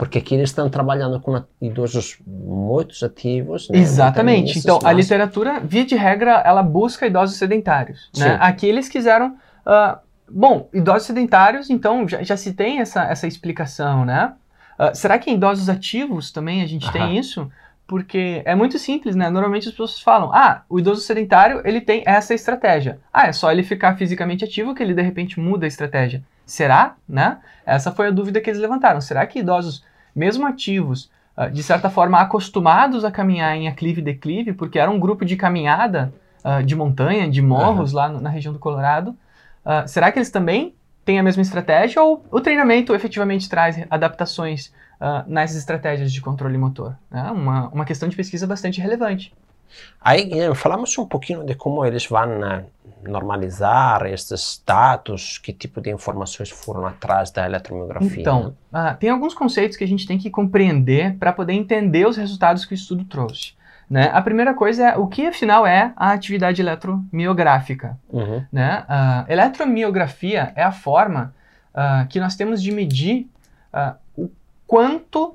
Porque 0.00 0.16
aqui 0.16 0.34
eles 0.34 0.48
estão 0.48 0.70
trabalhando 0.70 1.20
com 1.20 1.44
idosos 1.60 2.18
muito 2.26 3.04
ativos. 3.04 3.68
Né? 3.68 3.78
Exatamente. 3.80 4.58
Então, 4.58 4.78
mas... 4.82 4.90
a 4.90 4.92
literatura, 4.94 5.60
via 5.60 5.84
de 5.84 5.94
regra, 5.94 6.42
ela 6.44 6.62
busca 6.62 7.06
idosos 7.06 7.36
sedentários. 7.36 8.10
Né? 8.16 8.38
Aqui 8.40 8.66
eles 8.66 8.88
quiseram 8.88 9.36
uh, 9.66 9.98
Bom, 10.30 10.68
idosos 10.72 11.06
sedentários, 11.06 11.68
então, 11.68 12.08
já, 12.08 12.22
já 12.22 12.36
se 12.36 12.52
tem 12.52 12.78
essa, 12.78 13.02
essa 13.04 13.26
explicação, 13.26 14.04
né? 14.04 14.32
Uh, 14.78 14.94
será 14.94 15.18
que 15.18 15.30
em 15.30 15.34
idosos 15.34 15.68
ativos 15.68 16.30
também 16.30 16.62
a 16.62 16.66
gente 16.66 16.90
tem 16.92 17.18
isso? 17.18 17.50
Porque 17.86 18.40
é 18.44 18.54
muito 18.54 18.78
simples, 18.78 19.16
né? 19.16 19.28
Normalmente 19.28 19.66
as 19.66 19.72
pessoas 19.72 20.00
falam, 20.00 20.32
ah, 20.32 20.62
o 20.68 20.78
idoso 20.78 21.00
sedentário, 21.00 21.60
ele 21.64 21.80
tem 21.80 22.04
essa 22.06 22.32
estratégia. 22.32 23.00
Ah, 23.12 23.26
é 23.26 23.32
só 23.32 23.50
ele 23.50 23.64
ficar 23.64 23.96
fisicamente 23.96 24.44
ativo 24.44 24.74
que 24.74 24.82
ele, 24.82 24.94
de 24.94 25.02
repente, 25.02 25.40
muda 25.40 25.66
a 25.66 25.68
estratégia. 25.68 26.22
Será? 26.46 26.94
Né? 27.08 27.38
Essa 27.66 27.90
foi 27.90 28.06
a 28.06 28.10
dúvida 28.12 28.40
que 28.40 28.48
eles 28.48 28.60
levantaram. 28.60 29.00
Será 29.00 29.26
que 29.26 29.40
idosos, 29.40 29.84
mesmo 30.14 30.46
ativos, 30.46 31.10
uh, 31.36 31.50
de 31.50 31.62
certa 31.62 31.90
forma 31.90 32.18
acostumados 32.20 33.04
a 33.04 33.10
caminhar 33.10 33.56
em 33.56 33.68
aclive 33.68 34.00
e 34.00 34.04
declive, 34.04 34.52
porque 34.52 34.78
era 34.78 34.90
um 34.90 34.98
grupo 34.98 35.24
de 35.24 35.36
caminhada 35.36 36.12
uh, 36.44 36.62
de 36.62 36.74
montanha, 36.74 37.30
de 37.30 37.42
morros 37.42 37.92
uhum. 37.92 37.96
lá 37.96 38.08
no, 38.08 38.20
na 38.20 38.30
região 38.30 38.52
do 38.52 38.58
Colorado, 38.58 39.16
Uh, 39.62 39.86
será 39.86 40.10
que 40.10 40.18
eles 40.18 40.30
também 40.30 40.74
têm 41.04 41.18
a 41.18 41.22
mesma 41.22 41.42
estratégia 41.42 42.02
ou 42.02 42.24
o 42.30 42.40
treinamento 42.40 42.94
efetivamente 42.94 43.48
traz 43.48 43.84
adaptações 43.90 44.72
nas 45.26 45.54
estratégias 45.54 46.12
de 46.12 46.20
controle 46.20 46.58
motor. 46.58 46.94
Né? 47.10 47.22
Uma, 47.30 47.68
uma 47.68 47.84
questão 47.86 48.06
de 48.06 48.14
pesquisa 48.14 48.46
bastante 48.46 48.82
relevante. 48.82 49.32
Aí, 50.00 50.24
Guilherme, 50.24 50.54
falamos 50.54 50.96
um 50.98 51.06
pouquinho 51.06 51.44
de 51.44 51.54
como 51.54 51.84
eles 51.84 52.06
vão 52.06 52.40
uh, 52.40 52.64
normalizar 53.02 54.06
esses 54.06 54.62
dados, 54.66 55.38
que 55.38 55.52
tipo 55.52 55.80
de 55.80 55.90
informações 55.90 56.50
foram 56.50 56.86
atrás 56.86 57.30
da 57.30 57.44
eletromiografia. 57.46 58.20
Então, 58.20 58.54
né? 58.72 58.92
uh, 58.92 58.96
tem 58.96 59.10
alguns 59.10 59.34
conceitos 59.34 59.76
que 59.76 59.84
a 59.84 59.88
gente 59.88 60.06
tem 60.06 60.18
que 60.18 60.30
compreender 60.30 61.16
para 61.16 61.32
poder 61.32 61.52
entender 61.52 62.06
os 62.06 62.16
resultados 62.16 62.64
que 62.64 62.72
o 62.72 62.74
estudo 62.74 63.04
trouxe. 63.04 63.52
Né? 63.90 64.08
A 64.12 64.22
primeira 64.22 64.54
coisa 64.54 64.90
é 64.90 64.96
o 64.96 65.08
que 65.08 65.26
afinal 65.26 65.66
é 65.66 65.92
a 65.96 66.12
atividade 66.12 66.62
eletromiográfica. 66.62 67.98
Uhum. 68.08 68.44
Né? 68.52 68.84
A 68.88 69.24
eletromiografia 69.28 70.52
é 70.54 70.62
a 70.62 70.70
forma 70.70 71.34
uh, 71.74 72.06
que 72.08 72.20
nós 72.20 72.36
temos 72.36 72.62
de 72.62 72.70
medir 72.70 73.28
uh, 73.74 73.96
o 74.16 74.30
quanto 74.64 75.34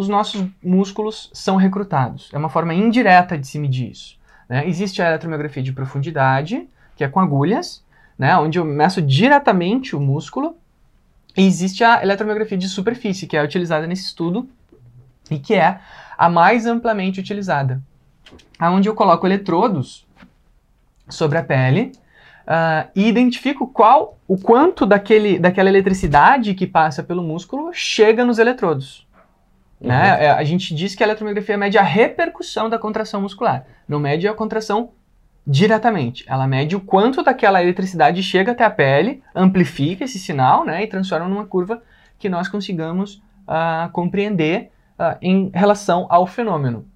os 0.00 0.08
nossos 0.08 0.46
músculos 0.64 1.30
são 1.34 1.56
recrutados. 1.56 2.30
É 2.32 2.38
uma 2.38 2.48
forma 2.48 2.72
indireta 2.72 3.36
de 3.36 3.46
se 3.46 3.58
medir 3.58 3.90
isso. 3.90 4.18
Né? 4.48 4.66
Existe 4.66 5.02
a 5.02 5.08
eletromiografia 5.08 5.62
de 5.62 5.74
profundidade, 5.74 6.66
que 6.96 7.04
é 7.04 7.08
com 7.08 7.20
agulhas, 7.20 7.84
né? 8.18 8.34
onde 8.38 8.58
eu 8.58 8.64
meço 8.64 9.02
diretamente 9.02 9.94
o 9.94 10.00
músculo. 10.00 10.56
E 11.36 11.46
existe 11.46 11.84
a 11.84 12.02
eletromiografia 12.02 12.56
de 12.56 12.66
superfície, 12.66 13.26
que 13.26 13.36
é 13.36 13.44
utilizada 13.44 13.86
nesse 13.86 14.06
estudo 14.06 14.48
e 15.30 15.38
que 15.38 15.54
é 15.54 15.80
a 16.16 16.30
mais 16.30 16.64
amplamente 16.64 17.20
utilizada, 17.20 17.82
onde 18.58 18.88
eu 18.88 18.94
coloco 18.94 19.26
eletrodos 19.26 20.06
sobre 21.10 21.36
a 21.36 21.42
pele 21.42 21.92
uh, 22.46 22.88
e 22.96 23.06
identifico 23.06 23.66
qual, 23.66 24.18
o 24.26 24.38
quanto 24.38 24.86
daquele, 24.86 25.38
daquela 25.38 25.68
eletricidade 25.68 26.54
que 26.54 26.66
passa 26.66 27.02
pelo 27.02 27.22
músculo 27.22 27.70
chega 27.74 28.24
nos 28.24 28.38
eletrodos. 28.38 29.06
Né? 29.80 30.12
Uhum. 30.12 30.18
Né? 30.18 30.30
A 30.30 30.44
gente 30.44 30.74
diz 30.74 30.94
que 30.94 31.02
a 31.02 31.06
eletromiografia 31.06 31.56
mede 31.56 31.78
a 31.78 31.82
repercussão 31.82 32.68
da 32.68 32.78
contração 32.78 33.22
muscular, 33.22 33.64
não 33.88 33.98
mede 33.98 34.28
a 34.28 34.34
contração 34.34 34.90
diretamente. 35.46 36.24
Ela 36.28 36.46
mede 36.46 36.76
o 36.76 36.80
quanto 36.80 37.22
daquela 37.22 37.62
eletricidade 37.62 38.22
chega 38.22 38.52
até 38.52 38.64
a 38.64 38.70
pele, 38.70 39.22
amplifica 39.34 40.04
esse 40.04 40.18
sinal 40.18 40.64
né, 40.64 40.84
e 40.84 40.86
transforma 40.86 41.28
numa 41.28 41.46
curva 41.46 41.82
que 42.18 42.28
nós 42.28 42.48
consigamos 42.48 43.22
uh, 43.48 43.90
compreender 43.92 44.70
uh, 44.98 45.16
em 45.20 45.50
relação 45.54 46.06
ao 46.08 46.26
fenômeno. 46.26 46.86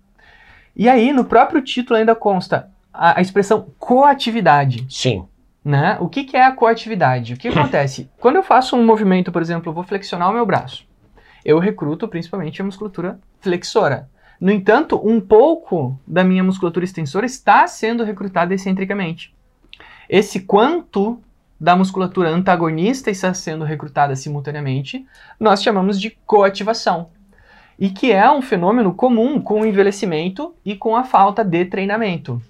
E 0.76 0.88
aí, 0.88 1.12
no 1.12 1.24
próprio 1.24 1.62
título 1.62 1.98
ainda 1.98 2.14
consta 2.14 2.68
a, 2.92 3.18
a 3.18 3.22
expressão 3.22 3.68
coatividade. 3.78 4.86
Sim. 4.88 5.26
Né? 5.64 5.96
O 5.98 6.08
que, 6.08 6.24
que 6.24 6.36
é 6.36 6.44
a 6.44 6.52
coatividade? 6.52 7.34
O 7.34 7.36
que 7.36 7.48
acontece? 7.48 8.10
Quando 8.20 8.36
eu 8.36 8.42
faço 8.42 8.76
um 8.76 8.84
movimento, 8.84 9.32
por 9.32 9.40
exemplo, 9.40 9.70
eu 9.70 9.74
vou 9.74 9.82
flexionar 9.82 10.30
o 10.30 10.34
meu 10.34 10.44
braço, 10.44 10.86
eu 11.44 11.58
recruto 11.58 12.08
principalmente 12.08 12.60
a 12.60 12.64
musculatura 12.64 13.20
flexora. 13.40 14.08
No 14.40 14.50
entanto, 14.50 15.00
um 15.04 15.20
pouco 15.20 15.98
da 16.06 16.24
minha 16.24 16.42
musculatura 16.42 16.84
extensora 16.84 17.26
está 17.26 17.66
sendo 17.66 18.02
recrutada 18.02 18.54
excentricamente. 18.54 19.34
Esse 20.08 20.40
quanto 20.40 21.20
da 21.60 21.76
musculatura 21.76 22.28
antagonista 22.28 23.10
está 23.10 23.32
sendo 23.32 23.64
recrutada 23.64 24.16
simultaneamente, 24.16 25.06
nós 25.38 25.62
chamamos 25.62 26.00
de 26.00 26.10
coativação. 26.26 27.08
E 27.78 27.90
que 27.90 28.12
é 28.12 28.30
um 28.30 28.42
fenômeno 28.42 28.94
comum 28.94 29.40
com 29.40 29.60
o 29.60 29.66
envelhecimento 29.66 30.54
e 30.64 30.76
com 30.76 30.96
a 30.96 31.04
falta 31.04 31.44
de 31.44 31.64
treinamento. 31.64 32.40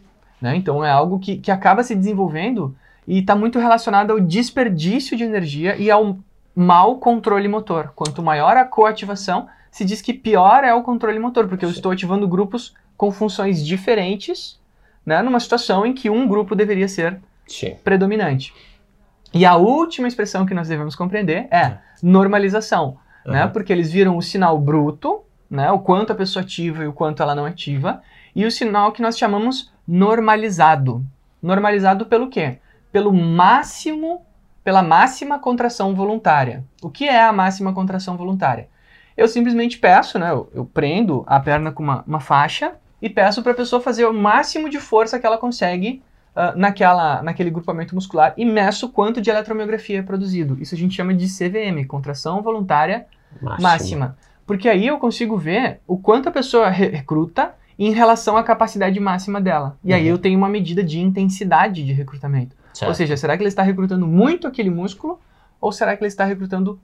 Né? 0.41 0.57
Então 0.57 0.85
é 0.85 0.91
algo 0.91 1.19
que, 1.19 1.37
que 1.37 1.51
acaba 1.51 1.83
se 1.83 1.95
desenvolvendo 1.95 2.77
e 3.07 3.21
está 3.21 3.35
muito 3.35 3.59
relacionado 3.59 4.11
ao 4.11 4.21
desperdício 4.21 5.17
de 5.17 5.25
energia 5.25 5.77
e 5.77 5.91
ao 5.91 6.19
mau 6.55 6.99
controle 6.99 7.49
motor. 7.49 7.93
Quanto 7.95 8.23
maior 8.23 8.57
a 8.57 8.65
coativação, 8.65 9.49
se 9.71 9.85
diz 9.85 10.01
que 10.01 10.13
pior 10.13 10.65
é 10.65 10.73
o 10.73 10.83
controle 10.83 11.19
motor, 11.19 11.49
porque 11.49 11.65
eu 11.65 11.71
estou 11.71 11.93
ativando 11.93 12.29
grupos 12.29 12.75
com 12.97 13.11
funções 13.11 13.65
diferentes, 13.65 14.61
né, 15.05 15.21
numa 15.23 15.41
situação 15.41 15.85
em 15.85 15.93
que 15.93 16.09
um 16.09 16.29
grupo 16.29 16.55
deveria 16.55 16.89
ser 16.89 17.19
Sim. 17.47 17.77
predominante. 17.83 18.55
E 19.33 19.45
a 19.45 19.57
última 19.57 20.07
expressão 20.07 20.47
que 20.47 20.55
nós 20.55 20.69
devemos 20.69 20.95
compreender 20.95 21.49
é 21.51 21.79
normalização, 22.03 22.99
uhum. 23.27 23.33
né, 23.33 23.47
porque 23.49 23.73
eles 23.73 23.91
viram 23.91 24.17
o 24.17 24.23
sinal 24.23 24.59
bruto, 24.59 25.23
né, 25.51 25.71
o 25.73 25.81
quanto 25.81 26.13
a 26.13 26.17
pessoa 26.17 26.45
ativa 26.45 26.85
e 26.85 26.87
o 26.87 26.93
quanto 26.93 27.23
ela 27.23 27.35
não 27.35 27.45
ativa, 27.45 28.01
e 28.35 28.47
o 28.47 28.51
sinal 28.51 28.93
que 28.93 29.03
nós 29.03 29.19
chamamos 29.19 29.73
normalizado. 29.87 31.05
Normalizado 31.43 32.07
pelo 32.07 32.31
quê? 32.31 32.59
pelo 32.95 33.13
máximo, 33.13 34.25
pela 34.65 34.83
máxima 34.83 35.39
contração 35.39 35.95
voluntária. 35.95 36.65
O 36.83 36.89
que 36.89 37.07
é 37.07 37.23
a 37.23 37.33
máxima 37.33 37.73
contração 37.75 38.17
voluntária? 38.17 38.69
Eu 39.15 39.29
simplesmente 39.29 39.79
peço, 39.79 40.19
né, 40.19 40.31
eu, 40.31 40.51
eu 40.55 40.65
prendo 40.65 41.23
a 41.27 41.39
perna 41.39 41.71
com 41.71 41.83
uma, 41.83 42.03
uma 42.07 42.19
faixa 42.19 42.73
e 43.01 43.11
peço 43.11 43.43
para 43.43 43.53
a 43.53 43.55
pessoa 43.55 43.81
fazer 43.81 44.07
o 44.07 44.15
máximo 44.15 44.69
de 44.71 44.81
força 44.81 45.21
que 45.21 45.27
ela 45.27 45.37
consegue 45.37 46.03
uh, 46.35 46.59
naquela, 46.59 47.23
naquele 47.23 47.51
grupamento 47.51 47.95
muscular 47.95 48.33
e 48.37 48.45
meço 48.45 48.89
quanto 48.89 49.21
de 49.21 49.31
eletromiografia 49.31 49.99
é 49.99 50.03
produzido. 50.03 50.57
Isso 50.61 50.75
a 50.75 50.79
gente 50.79 50.95
chama 50.97 51.13
de 51.13 51.27
CVM, 51.27 51.87
contração 51.87 52.43
voluntária 52.43 53.07
máxima. 53.41 53.69
máxima. 53.69 54.19
Porque 54.47 54.69
aí 54.69 54.87
eu 54.87 54.99
consigo 54.99 55.37
ver 55.37 55.81
o 55.87 55.97
quanto 55.99 56.29
a 56.29 56.33
pessoa 56.33 56.69
recruta 56.69 57.55
em 57.79 57.93
relação 57.93 58.37
à 58.37 58.43
capacidade 58.43 58.99
máxima 58.99 59.41
dela. 59.41 59.77
E 59.85 59.91
uhum. 59.91 59.97
aí 59.97 60.07
eu 60.07 60.19
tenho 60.19 60.39
uma 60.39 60.49
medida 60.49 60.83
de 60.83 61.01
intensidade 61.01 61.85
de 61.85 61.93
recrutamento. 61.93 62.57
Certo. 62.75 62.89
Ou 62.89 62.95
seja, 62.95 63.17
será 63.17 63.37
que 63.37 63.43
ele 63.43 63.49
está 63.49 63.63
recrutando 63.63 64.07
muito 64.07 64.47
aquele 64.49 64.69
músculo 64.69 65.21
ou 65.61 65.71
será 65.71 65.97
que 65.97 66.03
ele 66.03 66.09
está 66.09 66.25
recrutando 66.25 66.79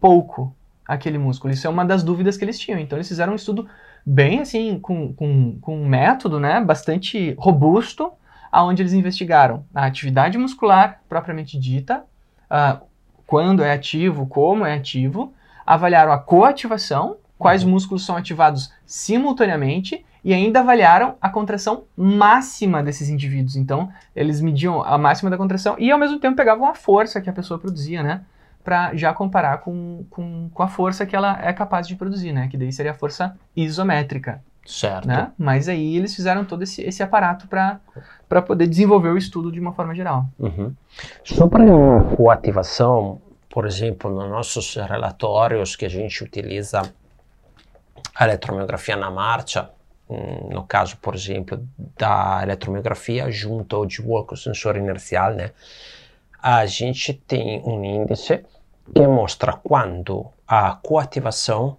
pouco 0.00 0.54
aquele 0.86 1.16
músculo? 1.16 1.54
Isso 1.54 1.66
é 1.66 1.70
uma 1.70 1.84
das 1.84 2.02
dúvidas 2.02 2.36
que 2.36 2.44
eles 2.44 2.58
tinham. 2.58 2.80
Então 2.80 2.98
eles 2.98 3.08
fizeram 3.08 3.32
um 3.32 3.36
estudo 3.36 3.68
bem 4.04 4.40
assim, 4.40 4.78
com, 4.80 5.12
com, 5.14 5.58
com 5.60 5.80
um 5.80 5.86
método 5.86 6.40
né, 6.40 6.60
bastante 6.60 7.34
robusto, 7.38 8.12
aonde 8.50 8.82
eles 8.82 8.92
investigaram 8.92 9.64
a 9.74 9.86
atividade 9.86 10.36
muscular 10.36 11.00
propriamente 11.08 11.58
dita, 11.58 12.04
uh, 12.50 12.84
quando 13.26 13.62
é 13.62 13.72
ativo, 13.72 14.26
como 14.26 14.66
é 14.66 14.74
ativo, 14.74 15.32
avaliaram 15.64 16.12
a 16.12 16.18
coativação, 16.18 17.16
quais 17.38 17.62
uhum. 17.62 17.70
músculos 17.70 18.04
são 18.04 18.16
ativados 18.16 18.72
simultaneamente 18.84 20.04
e 20.26 20.34
ainda 20.34 20.58
avaliaram 20.58 21.14
a 21.22 21.30
contração 21.30 21.84
máxima 21.96 22.82
desses 22.82 23.08
indivíduos. 23.08 23.54
Então, 23.54 23.88
eles 24.14 24.40
mediam 24.40 24.82
a 24.82 24.98
máxima 24.98 25.30
da 25.30 25.36
contração 25.36 25.76
e 25.78 25.88
ao 25.88 26.00
mesmo 26.00 26.18
tempo 26.18 26.34
pegavam 26.34 26.66
a 26.66 26.74
força 26.74 27.20
que 27.20 27.30
a 27.30 27.32
pessoa 27.32 27.60
produzia, 27.60 28.02
né? 28.02 28.22
Para 28.64 28.92
já 28.96 29.14
comparar 29.14 29.58
com, 29.58 30.04
com, 30.10 30.50
com 30.52 30.62
a 30.64 30.66
força 30.66 31.06
que 31.06 31.14
ela 31.14 31.38
é 31.40 31.52
capaz 31.52 31.86
de 31.86 31.94
produzir, 31.94 32.32
né? 32.32 32.48
Que 32.48 32.56
daí 32.56 32.72
seria 32.72 32.90
a 32.90 32.94
força 32.94 33.36
isométrica. 33.54 34.42
Certo. 34.66 35.06
Né? 35.06 35.30
Mas 35.38 35.68
aí 35.68 35.96
eles 35.96 36.12
fizeram 36.12 36.44
todo 36.44 36.64
esse, 36.64 36.82
esse 36.82 37.04
aparato 37.04 37.46
para 37.46 38.42
poder 38.42 38.66
desenvolver 38.66 39.10
o 39.10 39.16
estudo 39.16 39.52
de 39.52 39.60
uma 39.60 39.74
forma 39.74 39.94
geral. 39.94 40.26
Uhum. 40.40 40.74
Sobre 41.22 41.62
a 41.70 42.16
coativação, 42.16 43.20
por 43.48 43.64
exemplo, 43.64 44.10
nos 44.10 44.28
nossos 44.28 44.74
relatórios 44.74 45.76
que 45.76 45.84
a 45.84 45.88
gente 45.88 46.24
utiliza 46.24 46.82
a 48.12 48.24
eletromiografia 48.24 48.96
na 48.96 49.08
marcha, 49.08 49.70
no 50.08 50.62
caso, 50.64 50.96
por 50.98 51.14
exemplo, 51.14 51.66
da 51.98 52.40
eletromiografia 52.42 53.30
junto 53.30 53.74
ao 53.74 53.86
de 53.86 54.00
walk, 54.00 54.38
sensor 54.38 54.76
inercial, 54.76 55.34
né? 55.34 55.50
a 56.46 56.64
gente 56.64 57.12
tem 57.12 57.60
um 57.64 57.84
índice 57.84 58.44
que 58.94 59.04
mostra 59.04 59.52
quando 59.52 60.26
a 60.46 60.76
coativação 60.76 61.76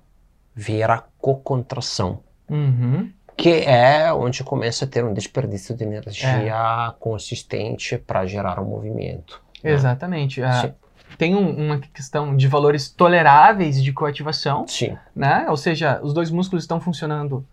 vira 0.54 1.06
cocontração, 1.20 2.20
uhum. 2.50 3.10
que 3.38 3.62
é 3.62 4.12
onde 4.12 4.44
começa 4.44 4.84
a 4.84 4.88
ter 4.88 5.06
um 5.06 5.14
desperdício 5.14 5.74
de 5.74 5.86
energia 5.86 6.90
é. 6.90 6.94
consistente 7.00 7.98
para 7.98 8.26
gerar 8.26 8.60
um 8.60 8.66
movimento. 8.66 9.42
Né? 9.64 9.72
Exatamente. 9.72 10.42
Né? 10.42 10.74
tem 11.18 11.34
um, 11.34 11.66
uma 11.66 11.80
questão 11.80 12.36
de 12.36 12.48
valores 12.50 12.90
toleráveis 12.90 13.82
de 13.82 13.94
coativação, 13.94 14.68
Sim. 14.68 14.98
né? 15.16 15.46
Ou 15.50 15.56
seja, 15.56 16.02
os 16.04 16.14
dois 16.14 16.30
músculos 16.30 16.66
estão 16.66 16.82
funcionando 16.82 17.46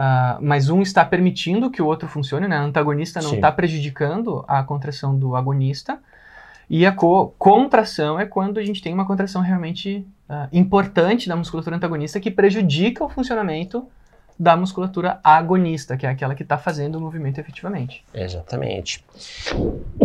Uh, 0.00 0.40
mas 0.40 0.70
um 0.70 0.80
está 0.80 1.04
permitindo 1.04 1.70
que 1.70 1.82
o 1.82 1.86
outro 1.86 2.08
funcione, 2.08 2.48
né? 2.48 2.58
O 2.58 2.64
antagonista 2.64 3.20
não 3.20 3.34
está 3.34 3.52
prejudicando 3.52 4.42
a 4.48 4.62
contração 4.62 5.14
do 5.14 5.36
agonista. 5.36 5.98
E 6.70 6.86
a 6.86 6.92
co 6.92 7.34
contração 7.36 8.18
é 8.18 8.24
quando 8.24 8.58
a 8.58 8.64
gente 8.64 8.80
tem 8.80 8.94
uma 8.94 9.04
contração 9.04 9.42
realmente 9.42 10.06
uh, 10.26 10.48
importante 10.54 11.28
da 11.28 11.36
musculatura 11.36 11.76
antagonista 11.76 12.18
que 12.18 12.30
prejudica 12.30 13.04
o 13.04 13.10
funcionamento 13.10 13.86
da 14.38 14.56
musculatura 14.56 15.20
agonista, 15.22 15.98
que 15.98 16.06
é 16.06 16.08
aquela 16.08 16.34
que 16.34 16.44
está 16.44 16.56
fazendo 16.56 16.96
o 16.96 17.00
movimento 17.00 17.38
efetivamente. 17.38 18.02
Exatamente. 18.14 19.04
E 20.00 20.04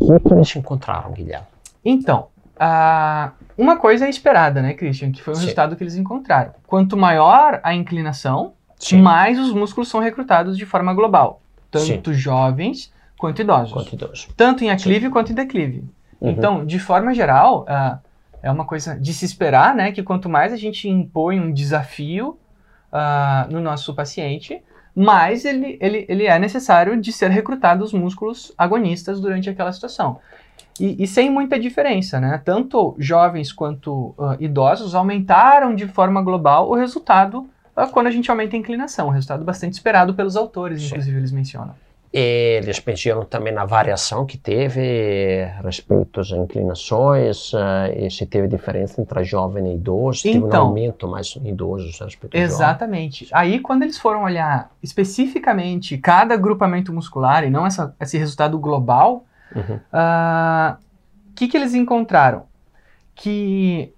o 0.00 0.20
que 0.20 0.34
eles 0.34 0.54
encontraram, 0.54 1.12
Guilherme? 1.12 1.46
Então, 1.82 2.26
uh, 2.56 3.32
uma 3.56 3.78
coisa 3.78 4.04
é 4.04 4.10
esperada, 4.10 4.60
né, 4.60 4.74
Christian? 4.74 5.12
Que 5.12 5.22
foi 5.22 5.32
o 5.32 5.36
Sim. 5.36 5.44
resultado 5.44 5.76
que 5.76 5.82
eles 5.82 5.96
encontraram. 5.96 6.52
Quanto 6.66 6.94
maior 6.94 7.58
a 7.62 7.72
inclinação, 7.72 8.52
Sim. 8.78 9.00
mais 9.00 9.38
os 9.38 9.52
músculos 9.52 9.88
são 9.88 10.00
recrutados 10.00 10.56
de 10.56 10.66
forma 10.66 10.92
global. 10.94 11.40
Tanto 11.70 12.12
Sim. 12.12 12.18
jovens 12.18 12.92
quanto 13.18 13.40
idosos. 13.40 13.72
Quanto 13.72 13.94
idosos. 13.94 14.28
Tanto 14.36 14.64
em 14.64 14.70
aclive 14.70 15.06
Sim. 15.06 15.10
quanto 15.10 15.32
em 15.32 15.34
declive. 15.34 15.84
Uhum. 16.20 16.30
Então, 16.30 16.64
de 16.64 16.78
forma 16.78 17.14
geral, 17.14 17.66
uh, 17.68 17.98
é 18.42 18.50
uma 18.50 18.64
coisa 18.64 18.98
de 18.98 19.12
se 19.12 19.24
esperar, 19.24 19.74
né? 19.74 19.92
Que 19.92 20.02
quanto 20.02 20.28
mais 20.28 20.52
a 20.52 20.56
gente 20.56 20.88
impõe 20.88 21.40
um 21.40 21.52
desafio 21.52 22.38
uh, 22.92 23.50
no 23.50 23.60
nosso 23.60 23.94
paciente, 23.94 24.62
mais 24.94 25.44
ele, 25.44 25.76
ele, 25.80 26.06
ele 26.08 26.26
é 26.26 26.38
necessário 26.38 26.98
de 27.00 27.12
ser 27.12 27.30
recrutado 27.30 27.84
os 27.84 27.92
músculos 27.92 28.52
agonistas 28.56 29.20
durante 29.20 29.50
aquela 29.50 29.72
situação. 29.72 30.18
E, 30.78 31.02
e, 31.02 31.06
sem 31.06 31.30
muita 31.30 31.58
diferença, 31.58 32.20
né? 32.20 32.40
Tanto 32.44 32.94
jovens 32.98 33.52
quanto 33.52 34.14
uh, 34.18 34.36
idosos 34.38 34.94
aumentaram 34.94 35.74
de 35.74 35.86
forma 35.86 36.22
global 36.22 36.68
o 36.68 36.74
resultado 36.74 37.48
quando 37.92 38.06
a 38.06 38.10
gente 38.10 38.30
aumenta 38.30 38.56
a 38.56 38.58
inclinação, 38.58 39.08
um 39.08 39.10
resultado 39.10 39.44
bastante 39.44 39.74
esperado 39.74 40.14
pelos 40.14 40.36
autores, 40.36 40.80
Sim. 40.80 40.86
inclusive 40.88 41.16
eles 41.16 41.32
mencionam. 41.32 41.74
Eles 42.12 42.82
mediram 42.82 43.24
também 43.26 43.52
na 43.52 43.66
variação 43.66 44.24
que 44.24 44.38
teve 44.38 45.44
respeito 45.62 46.20
às 46.20 46.30
inclinações, 46.30 47.52
uh, 47.52 47.92
e 47.94 48.10
se 48.10 48.24
teve 48.24 48.48
diferença 48.48 49.02
entre 49.02 49.22
jovem 49.22 49.72
e 49.72 49.74
idoso, 49.74 50.20
então, 50.20 50.32
teve 50.32 50.44
um 50.44 50.48
então. 50.48 50.66
aumento 50.68 51.06
mais 51.06 51.36
idosos 51.44 51.98
respeito 52.00 52.34
Exatamente. 52.34 53.28
Aí, 53.32 53.60
quando 53.60 53.82
eles 53.82 53.98
foram 53.98 54.22
olhar 54.22 54.70
especificamente 54.82 55.98
cada 55.98 56.32
agrupamento 56.32 56.90
muscular 56.90 57.44
e 57.44 57.50
não 57.50 57.66
essa, 57.66 57.94
esse 58.00 58.16
resultado 58.16 58.58
global, 58.58 59.26
o 59.54 59.58
uhum. 59.58 59.76
uh, 59.76 60.78
que, 61.34 61.48
que 61.48 61.56
eles 61.56 61.74
encontraram? 61.74 62.44
Que 63.14 63.92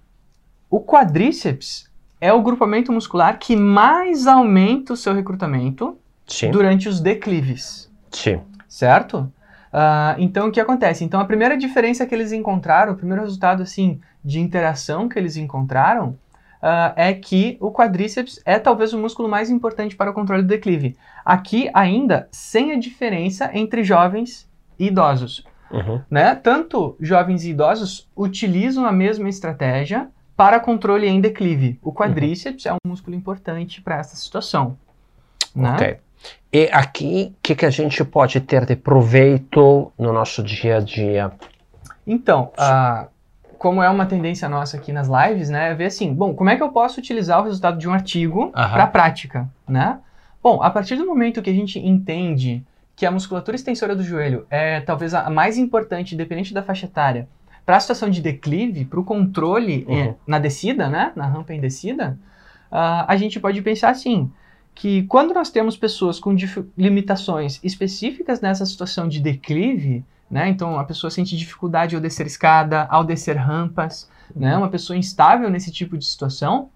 o 0.69 0.81
quadríceps 0.81 1.88
é 2.21 2.33
o 2.33 2.41
grupamento 2.41 2.91
muscular 2.91 3.37
que 3.39 3.55
mais 3.55 4.27
aumenta 4.27 4.93
o 4.93 4.97
seu 4.97 5.13
recrutamento 5.13 5.97
Sim. 6.27 6.51
durante 6.51 6.89
os 6.89 6.99
declives. 6.99 7.89
Sim. 8.11 8.41
Certo? 8.67 9.31
Uh, 9.71 10.17
então, 10.17 10.47
o 10.47 10.51
que 10.51 10.59
acontece? 10.59 11.03
Então, 11.03 11.19
a 11.19 11.25
primeira 11.25 11.57
diferença 11.57 12.05
que 12.05 12.13
eles 12.13 12.31
encontraram, 12.31 12.93
o 12.93 12.95
primeiro 12.95 13.23
resultado, 13.23 13.63
assim, 13.63 13.99
de 14.23 14.39
interação 14.39 15.07
que 15.07 15.17
eles 15.17 15.37
encontraram, 15.37 16.09
uh, 16.61 16.93
é 16.95 17.13
que 17.13 17.57
o 17.59 17.71
quadríceps 17.71 18.41
é 18.45 18.59
talvez 18.59 18.93
o 18.93 18.97
músculo 18.97 19.29
mais 19.29 19.49
importante 19.49 19.95
para 19.95 20.11
o 20.11 20.13
controle 20.13 20.41
do 20.41 20.47
declive. 20.47 20.97
Aqui, 21.23 21.69
ainda, 21.73 22.27
sem 22.31 22.71
a 22.71 22.79
diferença 22.79 23.49
entre 23.53 23.83
jovens 23.83 24.49
e 24.77 24.87
idosos. 24.87 25.45
Uhum. 25.71 26.01
Né? 26.09 26.33
Tanto 26.35 26.97
jovens 26.99 27.45
e 27.45 27.51
idosos 27.51 28.09
utilizam 28.15 28.85
a 28.85 28.91
mesma 28.91 29.29
estratégia 29.29 30.09
para 30.39 30.57
controle 30.57 31.05
em 31.05 31.19
declive. 31.19 31.77
O 31.83 31.91
quadríceps 31.91 32.63
uhum. 32.63 32.71
é 32.71 32.73
um 32.75 32.89
músculo 32.91 33.13
importante 33.13 33.81
para 33.81 33.97
essa 33.97 34.15
situação. 34.15 34.77
Né? 35.53 35.73
Ok. 35.73 35.97
E 36.53 36.69
aqui, 36.71 37.33
o 37.35 37.41
que, 37.43 37.55
que 37.55 37.65
a 37.65 37.69
gente 37.69 38.05
pode 38.05 38.39
ter 38.39 38.65
de 38.65 38.77
proveito 38.77 39.91
no 39.99 40.13
nosso 40.13 40.41
dia 40.41 40.77
a 40.77 40.79
dia? 40.79 41.29
Então, 42.07 42.53
uh, 42.57 43.09
como 43.57 43.83
é 43.83 43.89
uma 43.89 44.05
tendência 44.05 44.47
nossa 44.47 44.77
aqui 44.77 44.93
nas 44.93 45.09
lives, 45.09 45.49
né, 45.49 45.71
é 45.71 45.75
ver 45.75 45.87
assim, 45.87 46.13
bom, 46.13 46.33
como 46.33 46.49
é 46.49 46.55
que 46.55 46.63
eu 46.63 46.69
posso 46.69 47.01
utilizar 47.01 47.41
o 47.41 47.43
resultado 47.43 47.77
de 47.77 47.89
um 47.89 47.93
artigo 47.93 48.43
uhum. 48.45 48.51
para 48.51 48.83
a 48.83 48.87
prática, 48.87 49.45
né? 49.67 49.99
Bom, 50.41 50.63
a 50.63 50.69
partir 50.69 50.95
do 50.95 51.05
momento 51.05 51.41
que 51.41 51.49
a 51.49 51.53
gente 51.53 51.77
entende 51.79 52.63
que 52.95 53.05
a 53.05 53.11
musculatura 53.11 53.55
extensora 53.55 53.93
do 53.93 54.03
joelho 54.03 54.47
é 54.49 54.79
talvez 54.79 55.13
a 55.13 55.29
mais 55.29 55.57
importante, 55.57 56.15
independente 56.15 56.53
da 56.53 56.63
faixa 56.63 56.85
etária, 56.85 57.27
para 57.69 57.77
a 57.77 57.79
situação 57.79 58.09
de 58.09 58.19
declive, 58.19 58.83
para 58.83 58.99
o 58.99 59.03
controle 59.03 59.85
uhum. 59.87 59.95
eh, 59.95 60.15
na 60.25 60.39
descida, 60.39 60.89
né, 60.89 61.11
na 61.15 61.27
rampa 61.27 61.53
em 61.53 61.59
descida, 61.59 62.17
uh, 62.71 63.05
a 63.07 63.15
gente 63.15 63.39
pode 63.39 63.61
pensar 63.61 63.91
assim, 63.91 64.31
que 64.73 65.03
quando 65.03 65.35
nós 65.35 65.51
temos 65.51 65.77
pessoas 65.77 66.19
com 66.19 66.35
limitações 66.75 67.59
específicas 67.63 68.41
nessa 68.41 68.65
situação 68.65 69.07
de 69.07 69.19
declive, 69.19 70.03
né, 70.31 70.49
então 70.49 70.79
a 70.79 70.83
pessoa 70.83 71.11
sente 71.11 71.37
dificuldade 71.37 71.93
ao 71.93 72.01
descer 72.01 72.25
escada, 72.25 72.87
ao 72.89 73.03
descer 73.03 73.37
rampas, 73.37 74.09
né, 74.35 74.57
uma 74.57 74.69
pessoa 74.69 74.97
instável 74.97 75.47
nesse 75.47 75.71
tipo 75.71 75.95
de 75.95 76.05
situação, 76.05 76.71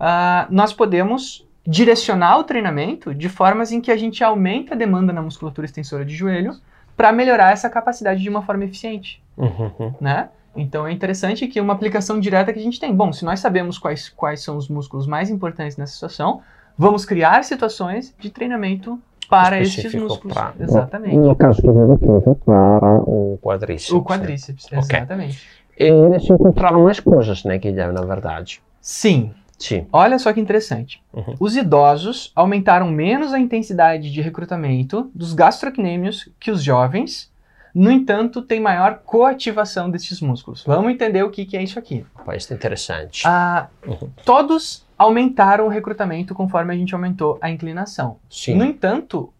uh, 0.00 0.50
nós 0.50 0.72
podemos 0.72 1.46
direcionar 1.66 2.38
o 2.38 2.44
treinamento 2.44 3.14
de 3.14 3.28
formas 3.28 3.72
em 3.72 3.80
que 3.82 3.90
a 3.90 3.96
gente 3.98 4.24
aumenta 4.24 4.72
a 4.72 4.78
demanda 4.78 5.12
na 5.12 5.20
musculatura 5.20 5.66
extensora 5.66 6.02
de 6.02 6.16
joelho 6.16 6.58
para 7.00 7.12
melhorar 7.12 7.52
essa 7.52 7.70
capacidade 7.70 8.22
de 8.22 8.28
uma 8.28 8.42
forma 8.42 8.64
eficiente, 8.64 9.22
uhum. 9.44 9.94
né? 10.00 10.28
Então 10.56 10.86
é 10.86 10.92
interessante 10.92 11.46
que 11.46 11.60
uma 11.60 11.72
aplicação 11.72 12.18
direta 12.18 12.52
que 12.52 12.58
a 12.58 12.62
gente 12.62 12.80
tem. 12.80 12.94
Bom, 12.94 13.12
se 13.12 13.24
nós 13.24 13.40
sabemos 13.40 13.78
quais, 13.78 14.08
quais 14.08 14.42
são 14.42 14.56
os 14.56 14.68
músculos 14.68 15.06
mais 15.06 15.30
importantes 15.30 15.76
nessa 15.76 15.92
situação, 15.92 16.42
Vamos 16.80 17.04
criar 17.04 17.44
situações 17.44 18.14
de 18.18 18.30
treinamento 18.30 18.98
para 19.28 19.60
estes 19.60 19.94
músculos. 19.94 20.32
Pra... 20.32 20.54
Exatamente. 20.58 21.14
No 21.14 21.36
caso 21.36 21.60
do 21.60 21.94
declive, 21.94 22.34
para 22.42 23.02
o 23.02 23.38
quadríceps. 23.42 23.92
O 23.92 24.02
quadríceps, 24.02 24.70
né? 24.70 24.78
exatamente. 24.78 25.46
Okay. 25.74 25.90
E 25.90 25.92
eles 25.92 26.30
encontraram 26.30 26.84
mais 26.84 26.98
coisas, 26.98 27.44
né, 27.44 27.58
Guilherme, 27.58 27.92
na 27.92 28.00
verdade. 28.00 28.62
Sim. 28.80 29.30
Sim. 29.58 29.86
Olha 29.92 30.18
só 30.18 30.32
que 30.32 30.40
interessante. 30.40 31.02
Uhum. 31.12 31.34
Os 31.38 31.54
idosos 31.54 32.32
aumentaram 32.34 32.90
menos 32.90 33.34
a 33.34 33.38
intensidade 33.38 34.10
de 34.10 34.22
recrutamento 34.22 35.10
dos 35.14 35.34
gastrocnêmios 35.34 36.30
que 36.40 36.50
os 36.50 36.62
jovens, 36.62 37.30
no 37.74 37.90
entanto, 37.90 38.42
tem 38.42 38.60
maior 38.60 39.00
coativação 39.04 39.90
destes 39.90 40.20
músculos. 40.20 40.64
Vamos 40.66 40.92
entender 40.92 41.22
o 41.22 41.30
que, 41.30 41.44
que 41.44 41.56
é 41.56 41.62
isso 41.62 41.78
aqui. 41.78 42.04
Isso 42.36 42.52
é 42.52 42.56
interessante. 42.56 43.22
Ah, 43.26 43.68
uhum. 43.86 44.10
Todos 44.24 44.84
aumentaram 44.98 45.66
o 45.66 45.68
recrutamento 45.68 46.34
conforme 46.34 46.74
a 46.74 46.76
gente 46.76 46.94
aumentou 46.94 47.38
a 47.40 47.50
inclinação. 47.50 48.18
Sim. 48.28 48.54
No 48.54 48.64
entanto, 48.64 49.32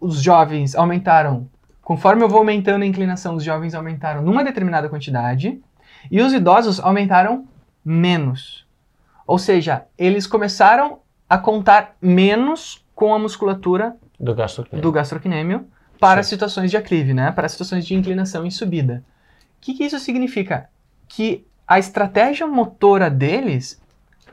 os 0.00 0.22
jovens 0.22 0.74
aumentaram, 0.74 1.48
conforme 1.82 2.22
eu 2.24 2.28
vou 2.28 2.38
aumentando 2.38 2.82
a 2.82 2.86
inclinação, 2.86 3.34
os 3.34 3.44
jovens 3.44 3.74
aumentaram 3.74 4.22
numa 4.22 4.42
determinada 4.42 4.88
quantidade 4.88 5.60
e 6.10 6.20
os 6.20 6.32
idosos 6.32 6.80
aumentaram 6.80 7.46
menos. 7.84 8.66
Ou 9.26 9.38
seja, 9.38 9.84
eles 9.98 10.26
começaram 10.26 11.00
a 11.28 11.36
contar 11.36 11.96
menos 12.00 12.84
com 12.94 13.14
a 13.14 13.18
musculatura 13.18 13.94
do 14.18 14.34
gastrocnêmio, 14.34 14.82
do 14.82 14.90
gastrocnêmio 14.90 15.66
para 15.98 16.22
Sim. 16.22 16.30
situações 16.30 16.70
de 16.70 16.76
aclive, 16.76 17.12
né? 17.12 17.32
para 17.32 17.48
situações 17.48 17.86
de 17.86 17.94
inclinação 17.94 18.46
e 18.46 18.50
subida. 18.50 19.02
O 19.56 19.60
que, 19.60 19.74
que 19.74 19.84
isso 19.84 19.98
significa? 19.98 20.68
Que 21.08 21.44
a 21.66 21.78
estratégia 21.78 22.46
motora 22.46 23.10
deles 23.10 23.80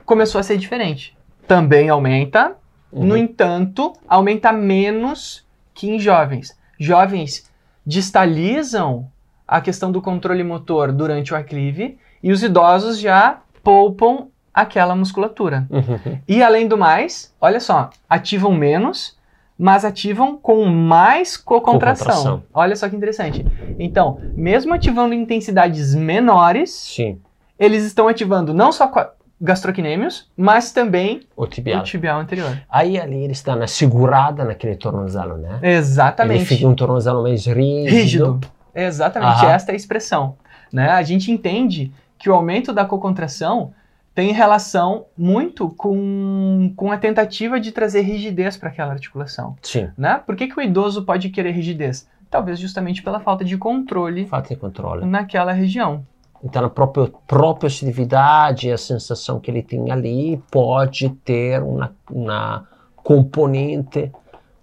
começou 0.05 0.39
a 0.39 0.43
ser 0.43 0.57
diferente. 0.57 1.17
Também 1.47 1.89
aumenta, 1.89 2.55
uhum. 2.91 3.05
no 3.05 3.17
entanto, 3.17 3.93
aumenta 4.07 4.51
menos 4.51 5.45
que 5.73 5.89
em 5.89 5.99
jovens. 5.99 6.57
Jovens 6.79 7.49
distalizam 7.85 9.11
a 9.47 9.61
questão 9.61 9.91
do 9.91 10.01
controle 10.01 10.43
motor 10.43 10.91
durante 10.91 11.33
o 11.33 11.35
aclive 11.35 11.97
e 12.21 12.31
os 12.31 12.41
idosos 12.41 12.99
já 12.99 13.41
poupam 13.63 14.27
aquela 14.53 14.95
musculatura. 14.95 15.67
Uhum. 15.69 16.19
E 16.27 16.41
além 16.41 16.67
do 16.67 16.77
mais, 16.77 17.33
olha 17.41 17.59
só, 17.59 17.89
ativam 18.09 18.53
menos, 18.53 19.17
mas 19.57 19.85
ativam 19.85 20.37
com 20.37 20.65
mais 20.65 21.37
co-contração. 21.37 22.43
Olha 22.53 22.75
só 22.75 22.89
que 22.89 22.95
interessante. 22.95 23.45
Então, 23.79 24.19
mesmo 24.35 24.73
ativando 24.73 25.13
intensidades 25.13 25.95
menores, 25.95 26.71
Sim. 26.71 27.19
eles 27.57 27.83
estão 27.83 28.07
ativando 28.07 28.53
não 28.53 28.71
só 28.71 28.91
gastrocnêmios, 29.39 30.29
mas 30.35 30.71
também 30.71 31.21
o 31.35 31.45
tibial. 31.45 31.81
o 31.81 31.83
tibial 31.83 32.19
anterior. 32.19 32.61
Aí 32.69 32.99
ali 32.99 33.23
ele 33.23 33.33
está 33.33 33.55
na 33.55 33.67
segurada 33.67 34.43
naquele 34.45 34.75
tornozelo, 34.75 35.37
né? 35.37 35.59
Exatamente. 35.61 36.39
Ele 36.39 36.45
fica 36.45 36.67
um 36.67 36.75
tornozelo 36.75 37.21
mais 37.23 37.45
rígido. 37.45 37.95
Rígido. 37.95 38.39
Exatamente, 38.73 39.45
Aham. 39.45 39.51
esta 39.51 39.71
é 39.71 39.73
a 39.73 39.75
expressão. 39.75 40.35
Né? 40.71 40.89
A 40.89 41.01
gente 41.03 41.31
entende 41.31 41.91
que 42.17 42.29
o 42.29 42.33
aumento 42.33 42.73
da 42.73 42.83
cocontração 42.83 43.73
tem 44.15 44.31
relação 44.31 45.07
muito 45.17 45.69
com, 45.69 46.73
com 46.77 46.89
a 46.89 46.97
tentativa 46.97 47.59
de 47.59 47.73
trazer 47.73 48.01
rigidez 48.01 48.55
para 48.55 48.69
aquela 48.69 48.93
articulação. 48.93 49.57
Sim. 49.61 49.89
Né? 49.97 50.21
Por 50.25 50.37
que, 50.37 50.47
que 50.47 50.57
o 50.57 50.61
idoso 50.61 51.03
pode 51.03 51.29
querer 51.29 51.51
rigidez? 51.51 52.09
Talvez 52.31 52.57
justamente 52.57 53.03
pela 53.03 53.19
falta 53.19 53.43
de 53.43 53.57
controle, 53.57 54.25
falta 54.25 54.53
de 54.53 54.55
controle. 54.55 55.05
naquela 55.05 55.51
região. 55.51 56.05
Então, 56.41 56.63
a 56.63 56.69
própria, 56.69 57.11
própria 57.27 57.67
atividade, 57.67 58.71
a 58.71 58.77
sensação 58.77 59.39
que 59.39 59.51
ele 59.51 59.61
tem 59.61 59.91
ali, 59.91 60.41
pode 60.49 61.09
ter 61.09 61.61
uma, 61.61 61.93
uma 62.09 62.67
componente 62.95 64.11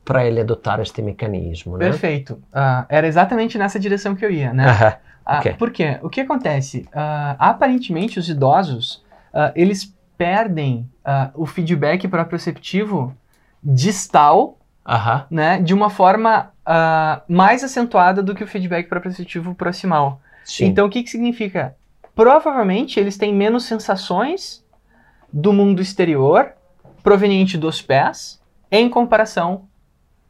para 0.05 0.27
ele 0.27 0.41
adotar 0.41 0.81
este 0.81 1.03
mecanismo. 1.03 1.77
Né? 1.77 1.91
Perfeito. 1.91 2.35
Uh, 2.53 2.87
era 2.89 3.07
exatamente 3.07 3.59
nessa 3.59 3.79
direção 3.79 4.15
que 4.15 4.25
eu 4.25 4.31
ia, 4.31 4.53
né? 4.53 4.67
Uh 4.67 4.71
-huh. 5.29 5.39
okay. 5.39 5.53
uh, 5.53 5.57
por 5.57 5.71
quê? 5.71 5.99
O 6.03 6.09
que 6.09 6.23
acontece? 6.23 6.87
aparentemente, 7.39 8.19
os 8.19 8.29
idosos, 8.29 9.03
eles 9.55 9.97
perdem 10.17 10.89
o 11.35 11.47
feedback 11.47 12.07
proprioceptivo 12.07 13.17
distal 13.63 14.59
-huh. 14.87 15.25
né, 15.31 15.61
de 15.61 15.75
uma 15.75 15.91
forma 15.91 16.51
mais 17.29 17.65
acentuada 17.65 18.23
do 18.23 18.35
que 18.35 18.45
o 18.45 18.47
feedback 18.47 18.89
proprioceptivo 18.89 19.55
proximal. 19.55 20.21
Sim. 20.45 20.67
Então, 20.67 20.87
o 20.87 20.91
que, 20.91 21.03
que 21.03 21.11
significa? 21.11 21.77
Provavelmente 22.15 23.01
eles 23.01 23.17
têm 23.17 23.35
menos 23.35 23.65
sensações 23.65 24.65
do 25.33 25.53
mundo 25.53 25.81
exterior 25.81 26.53
proveniente 27.03 27.57
dos 27.57 27.81
pés 27.81 28.41
em 28.71 28.89
comparação 28.89 29.65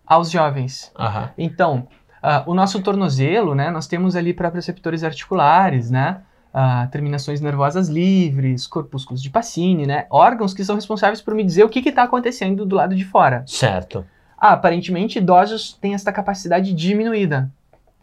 aos 0.06 0.30
jovens. 0.30 0.92
Então, 1.36 1.88
uh, 2.22 2.50
o 2.50 2.54
nosso 2.54 2.80
tornozelo, 2.82 3.54
né, 3.54 3.70
nós 3.70 3.86
temos 3.86 4.14
ali 4.16 4.32
para 4.32 4.48
receptores 4.48 5.02
articulares, 5.02 5.90
né, 5.90 6.22
ah, 6.52 6.86
terminações 6.90 7.40
nervosas 7.40 7.88
livres, 7.88 8.66
corpúsculos 8.66 9.22
de 9.22 9.30
Pacini, 9.30 9.86
né? 9.86 10.06
Órgãos 10.10 10.52
que 10.54 10.64
são 10.64 10.74
responsáveis 10.76 11.20
por 11.22 11.34
me 11.34 11.42
dizer 11.44 11.64
o 11.64 11.68
que 11.68 11.86
está 11.88 12.02
acontecendo 12.02 12.66
do 12.66 12.76
lado 12.76 12.94
de 12.94 13.04
fora. 13.04 13.42
Certo. 13.46 14.04
Ah, 14.36 14.52
aparentemente 14.52 15.18
idosos 15.18 15.72
têm 15.74 15.94
essa 15.94 16.12
capacidade 16.12 16.72
diminuída, 16.74 17.50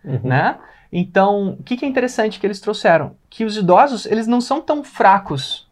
Uhum. 0.03 0.19
né? 0.23 0.57
Então, 0.91 1.49
o 1.59 1.63
que, 1.63 1.77
que 1.77 1.85
é 1.85 1.87
interessante 1.87 2.39
que 2.39 2.47
eles 2.47 2.59
trouxeram? 2.59 3.15
Que 3.29 3.45
os 3.45 3.55
idosos, 3.57 4.05
eles 4.07 4.25
não 4.25 4.41
são 4.41 4.59
tão 4.61 4.83
fracos 4.83 5.67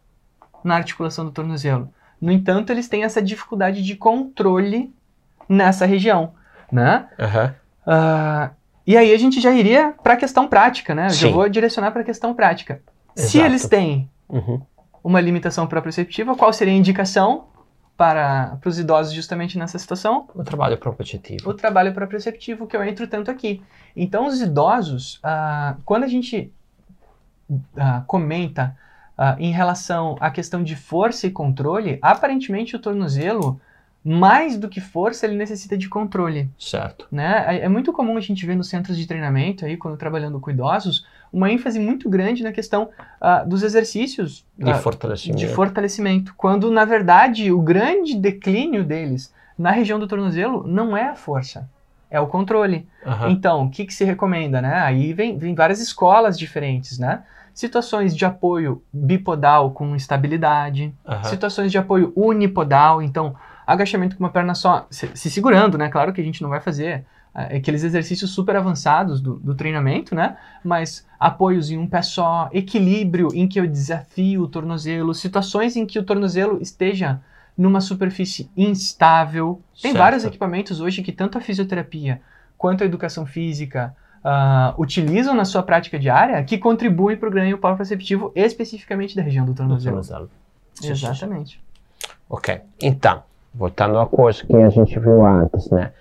na 0.63 0.76
articulação 0.76 1.26
do 1.26 1.32
tornozelo. 1.32 1.90
No 2.22 2.32
entanto, 2.32 2.72
eles 2.72 2.88
têm 2.88 3.04
essa 3.04 3.22
dificuldade 3.22 3.82
de 3.82 3.96
controle 3.96 4.94
nessa 5.50 5.86
região, 5.86 6.34
né? 6.72 7.08
Aham. 7.18 7.56
Ah, 7.86 8.52
e 8.88 8.95
aí 8.95 9.13
a 9.13 9.17
gente 9.19 9.41
já 9.41 9.52
iria 9.52 9.93
para 10.02 10.13
a 10.13 10.17
questão 10.17 10.47
prática, 10.47 10.95
né? 10.95 11.08
Eu 11.08 11.10
já 11.10 11.28
Sim. 11.28 11.34
vou 11.34 11.47
direcionar 11.50 11.91
para 11.91 12.02
a 12.02 12.06
questão 12.06 12.34
prática. 12.34 12.82
Se 13.13 13.38
Exato. 13.38 13.45
eles 13.45 13.67
têm 13.67 14.10
Uhum. 14.30 14.62
uma 15.04 15.19
limitação 15.19 15.67
proprioceptiva, 15.67 16.36
qual 16.36 16.52
seria 16.54 16.73
a 16.73 16.78
indicação 16.78 17.45
para, 17.97 18.58
para 18.62 18.69
os 18.69 18.78
idosos 18.80 19.13
justamente 19.13 19.58
nessa 19.58 19.78
situação? 19.78 20.28
O 20.34 20.43
trabalho 20.43 20.78
propositivo. 20.78 21.50
O 21.50 21.54
trabalho 21.54 21.93
proprioceptivo, 21.93 22.65
que 22.67 22.78
eu 22.78 22.84
entro 22.84 23.08
tanto 23.08 23.30
aqui. 23.30 23.62
Então, 23.95 24.26
os 24.28 24.39
idosos, 24.41 25.19
ah, 25.23 25.76
quando 25.84 26.04
a 26.04 26.08
gente 26.08 26.52
ah, 27.76 28.04
comenta 28.08 28.78
ah, 29.17 29.36
em 29.39 29.52
relação 29.52 30.15
à 30.19 30.30
questão 30.30 30.63
de 30.63 30.76
força 30.76 31.26
e 31.28 31.32
controle, 31.32 31.97
aparentemente 32.02 32.76
o 32.76 32.80
tornozelo, 32.80 33.60
mais 34.10 34.58
do 34.58 34.70
que 34.70 34.80
força, 34.80 35.26
ele 35.26 35.36
necessita 35.36 35.78
de 35.78 35.89
controle. 35.89 36.50
Certo. 36.58 37.06
né? 37.12 37.58
É, 37.58 37.65
é 37.65 37.70
muito 37.70 37.91
comum 37.91 38.15
a 38.15 38.22
gente 38.22 38.46
ver 38.46 38.56
nos 38.56 38.70
centros 38.70 38.98
de 38.98 39.06
treinamento, 39.06 39.65
aí, 39.65 39.76
quando 39.76 39.98
trabalhando 39.98 40.39
com 40.39 40.50
idosos, 40.50 41.06
uma 41.32 41.52
ênfase 41.52 41.78
muito 41.78 42.10
grande 42.10 42.41
na 42.41 42.54
questão 42.54 42.89
ah, 43.20 43.43
dos 43.43 43.63
exercícios 43.63 44.46
De 44.58 44.72
ah, 44.72 44.76
fortalecimento. 44.76 45.39
de 45.39 45.48
fortalecimento, 45.50 46.34
quando 46.38 46.72
na 46.72 46.86
verdade 46.86 47.52
o 47.52 47.62
grande 47.62 48.15
declínio 48.15 48.82
deles 48.82 49.34
na 49.58 49.72
região 49.72 50.00
do 50.00 50.08
tornozelo 50.08 50.65
não 50.65 50.96
é 50.96 51.10
a 51.10 51.15
força, 51.15 51.70
é 52.10 52.17
o 52.17 52.28
controle. 52.28 52.88
Aham. 53.06 53.30
Então, 53.32 53.65
o 53.65 53.70
que, 53.70 53.84
que 53.84 53.93
se 53.93 54.06
recomenda, 54.06 54.62
né? 54.62 54.76
Aí 54.80 55.12
vem, 55.12 55.38
vem 55.38 55.54
várias 55.54 55.82
escolas 55.82 56.39
diferentes, 56.39 56.98
né? 56.98 57.24
Situações 57.54 58.15
de 58.15 58.24
apoio 58.24 58.82
bipodal 58.93 59.72
com 59.72 59.96
estabilidade, 59.98 60.93
Aham. 61.06 61.24
situações 61.26 61.74
de 61.74 61.78
apoio 61.78 62.13
unipodal, 62.15 63.02
então 63.02 63.36
agachamento 63.67 64.15
com 64.15 64.23
uma 64.23 64.30
perna 64.32 64.56
só, 64.56 64.88
se, 64.89 65.10
se 65.13 65.30
segurando, 65.30 65.77
né? 65.77 65.89
Claro 65.89 66.13
que 66.13 66.21
a 66.21 66.23
gente 66.23 66.41
não 66.41 66.49
vai 66.49 66.62
fazer 66.62 67.03
ah, 67.36 67.43
aqueles 67.56 67.84
exercícios 67.84 68.32
super 68.32 68.56
avançados 68.56 69.19
do, 69.19 69.36
do 69.36 69.53
treinamento, 69.53 70.15
né? 70.15 70.38
Mas 70.63 71.06
apoios 71.19 71.69
em 71.69 71.77
um 71.77 71.86
pé 71.86 72.01
só, 72.01 72.49
equilíbrio 72.53 73.27
em 73.34 73.47
que 73.47 73.60
eu 73.60 73.67
desafio 73.67 74.43
o 74.43 74.47
tornozelo, 74.47 75.13
situações 75.13 75.75
em 75.75 75.86
que 75.86 75.99
o 75.99 76.03
tornozelo 76.03 76.62
esteja 76.62 77.19
numa 77.58 77.82
superfície 77.82 78.49
instável. 78.56 79.62
Tem 79.82 79.91
Certo. 79.91 79.97
vários 80.01 80.23
equipamentos 80.23 80.80
hoje 80.80 81.01
que 81.03 81.12
tanto 81.12 81.38
a 81.38 81.41
fisioterapia 81.41 82.21
quanto 82.58 82.84
a 82.84 82.86
educação 82.86 83.25
física 83.25 83.93
ah, 84.23 84.73
utilizam 84.77 85.36
na 85.36 85.43
sua 85.43 85.62
prática 85.62 85.99
diária 85.99 86.43
que 86.43 86.58
contribuem 86.58 87.17
para 87.17 87.27
o 87.27 87.32
ganho 87.32 87.58
proprioceptivo 87.58 88.32
especificamente 88.36 89.15
da 89.15 89.21
região 89.21 89.45
do 89.45 89.51
Do 89.53 89.58
tornozelo. 89.58 89.95
tornozelo. 89.97 90.30
Sim, 90.73 90.84
sim. 90.84 90.91
Exatamente. 90.91 91.62
Ok, 92.30 92.62
então, 92.82 93.23
voltando 93.58 93.98
à 94.00 94.06
coisa 94.06 94.46
que 94.46 94.56
a 94.56 94.70
gente 94.70 95.00
viu 95.00 95.26
antes, 95.26 95.70
né? 95.72 95.91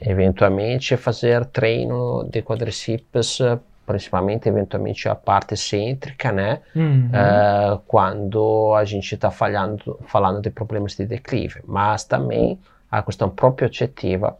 Eventualmente 0.00 0.96
fazer 0.96 1.44
treino 1.46 2.24
de 2.24 2.42
quadríceps, 2.42 3.40
eh, 3.40 3.58
principalmente 3.86 4.48
eventualmente 4.48 5.08
a 5.08 5.14
parte 5.14 5.56
cêntrica, 5.56 6.32
né? 6.32 6.60
Uhum. 6.74 7.10
Eh, 7.12 7.78
quando 7.86 8.74
a 8.74 8.84
gente 8.84 9.14
está 9.14 9.30
falando, 9.30 9.98
falando 10.06 10.40
de 10.40 10.50
problemas 10.50 10.96
de 10.96 11.06
declive, 11.06 11.60
mas 11.66 12.04
também 12.04 12.58
a 12.90 13.02
questão 13.02 13.30
proprioceptiva 13.30 14.36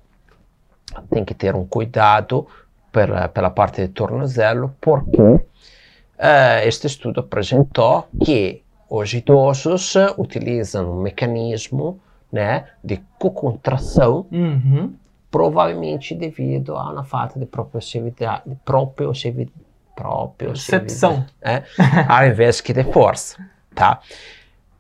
tem 1.10 1.24
que 1.24 1.34
ter 1.34 1.54
um 1.54 1.64
cuidado 1.64 2.46
pela, 2.90 3.28
pela 3.28 3.50
parte 3.50 3.86
do 3.86 3.92
tornozelo, 3.92 4.74
porque 4.80 5.40
eh, 6.18 6.66
este 6.66 6.88
estudo 6.88 7.20
apresentou 7.20 8.08
que 8.24 8.62
os 8.90 9.12
idosos 9.14 9.94
utilizam 10.18 10.90
um 10.92 11.00
mecanismo 11.00 12.00
né, 12.32 12.64
de 12.84 13.00
cocontração 13.18 14.26
Uhum. 14.32 14.92
provavelmente 15.30 16.14
devido 16.14 16.76
a 16.76 16.90
uma 16.92 17.04
falta 17.04 17.38
de 17.38 17.46
proprioceptividade, 17.46 18.42
proprioceptividade, 18.64 19.56
Percepção. 20.36 21.24
é, 21.40 21.62
ao 22.08 22.26
invés 22.26 22.60
que 22.60 22.72
de 22.72 22.84
força, 22.84 23.36
tá? 23.74 24.00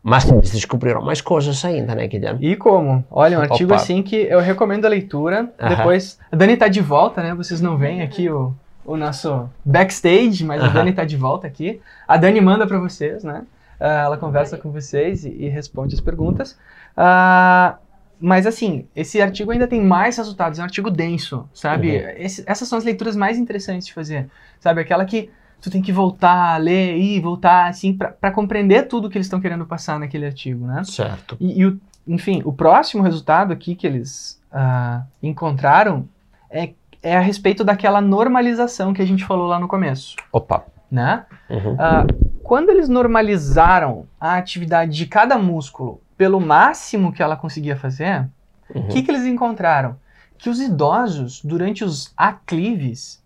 Mas 0.02 0.30
eles 0.30 0.50
descobriram 0.50 1.02
mais 1.02 1.20
coisas 1.20 1.62
ainda, 1.64 1.94
né, 1.94 2.06
Guilherme? 2.06 2.38
E 2.52 2.56
como? 2.56 3.04
Olha, 3.10 3.38
um 3.38 3.42
artigo 3.42 3.72
Opa. 3.72 3.82
assim 3.82 4.02
que 4.02 4.16
eu 4.16 4.40
recomendo 4.40 4.86
a 4.86 4.88
leitura. 4.88 5.52
Aham. 5.60 5.76
Depois, 5.76 6.18
a 6.32 6.36
Dani 6.36 6.56
tá 6.56 6.68
de 6.68 6.80
volta, 6.80 7.22
né? 7.22 7.34
Vocês 7.34 7.60
não 7.60 7.76
veem 7.76 8.00
aqui 8.00 8.30
o, 8.30 8.54
o 8.82 8.96
nosso 8.96 9.46
backstage, 9.62 10.42
mas 10.42 10.62
a 10.62 10.66
Aham. 10.66 10.72
Dani 10.74 10.92
tá 10.94 11.04
de 11.04 11.18
volta 11.18 11.46
aqui. 11.46 11.82
A 12.08 12.16
Dani 12.16 12.40
manda 12.40 12.66
para 12.66 12.78
vocês, 12.78 13.22
né? 13.22 13.42
Ah, 13.80 14.02
ela 14.04 14.16
conversa 14.18 14.58
com 14.58 14.70
vocês 14.70 15.24
e, 15.24 15.30
e 15.30 15.48
responde 15.48 15.94
as 15.94 16.00
perguntas. 16.00 16.58
Ah, 16.96 17.76
mas 18.20 18.46
assim, 18.46 18.86
esse 18.94 19.20
artigo 19.22 19.50
ainda 19.50 19.66
tem 19.66 19.80
mais 19.82 20.18
resultados, 20.18 20.58
é 20.58 20.62
um 20.62 20.66
artigo 20.66 20.90
denso, 20.90 21.48
sabe? 21.54 21.88
Uhum. 21.96 22.10
Esse- 22.18 22.44
essas 22.46 22.68
são 22.68 22.76
as 22.76 22.84
leituras 22.84 23.16
mais 23.16 23.38
interessantes 23.38 23.86
de 23.86 23.94
fazer, 23.94 24.28
sabe? 24.60 24.82
Aquela 24.82 25.04
que 25.06 25.30
tu 25.62 25.70
tem 25.70 25.80
que 25.80 25.92
voltar, 25.92 26.58
ler 26.58 26.98
e 26.98 27.18
voltar, 27.20 27.68
assim, 27.68 27.94
para 27.96 28.30
compreender 28.30 28.88
tudo 28.88 29.08
que 29.08 29.16
eles 29.16 29.26
estão 29.26 29.40
querendo 29.40 29.64
passar 29.66 29.98
naquele 29.98 30.26
artigo, 30.26 30.66
né? 30.66 30.82
Certo. 30.84 31.36
E, 31.40 31.60
e 31.60 31.66
o- 31.66 31.80
enfim, 32.06 32.42
o 32.44 32.52
próximo 32.52 33.02
resultado 33.02 33.52
aqui 33.52 33.74
que 33.74 33.86
eles 33.86 34.38
ah, 34.52 35.02
encontraram 35.22 36.06
é, 36.50 36.70
é 37.02 37.16
a 37.16 37.20
respeito 37.20 37.62
daquela 37.64 38.00
normalização 38.00 38.92
que 38.92 39.00
a 39.00 39.06
gente 39.06 39.24
falou 39.24 39.46
lá 39.46 39.58
no 39.58 39.68
começo, 39.68 40.16
Opa. 40.32 40.64
né? 40.90 41.24
Uhum. 41.48 41.76
Ah, 41.78 42.04
quando 42.50 42.70
eles 42.70 42.88
normalizaram 42.88 44.08
a 44.20 44.34
atividade 44.34 44.90
de 44.90 45.06
cada 45.06 45.38
músculo 45.38 46.00
pelo 46.16 46.40
máximo 46.40 47.12
que 47.12 47.22
ela 47.22 47.36
conseguia 47.36 47.76
fazer, 47.76 48.28
o 48.74 48.80
Uhum. 48.80 48.88
que, 48.88 49.04
que 49.04 49.10
eles 49.12 49.24
encontraram? 49.24 49.94
Que 50.36 50.50
os 50.50 50.60
idosos, 50.60 51.40
durante 51.44 51.84
os 51.84 52.12
aclives, 52.16 53.22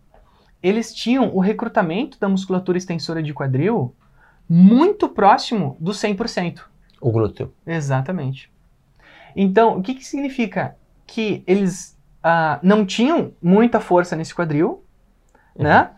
eles 0.62 0.92
tinham 0.92 1.34
o 1.34 1.40
recrutamento 1.40 2.20
da 2.20 2.28
musculatura 2.28 2.76
extensora 2.76 3.22
de 3.22 3.32
quadril 3.32 3.94
muito 4.46 5.08
próximo 5.08 5.74
do 5.80 5.92
100%. 5.92 6.60
O 7.00 7.10
glúteo. 7.10 7.50
Exatamente. 7.66 8.52
Então, 9.34 9.78
o 9.78 9.82
que, 9.82 9.94
que 9.94 10.04
significa? 10.04 10.76
Que 11.06 11.42
eles 11.46 11.98
ah, 12.22 12.58
não 12.62 12.84
tinham 12.84 13.32
muita 13.42 13.80
força 13.80 14.14
nesse 14.14 14.34
quadril, 14.34 14.84
né? 15.56 15.92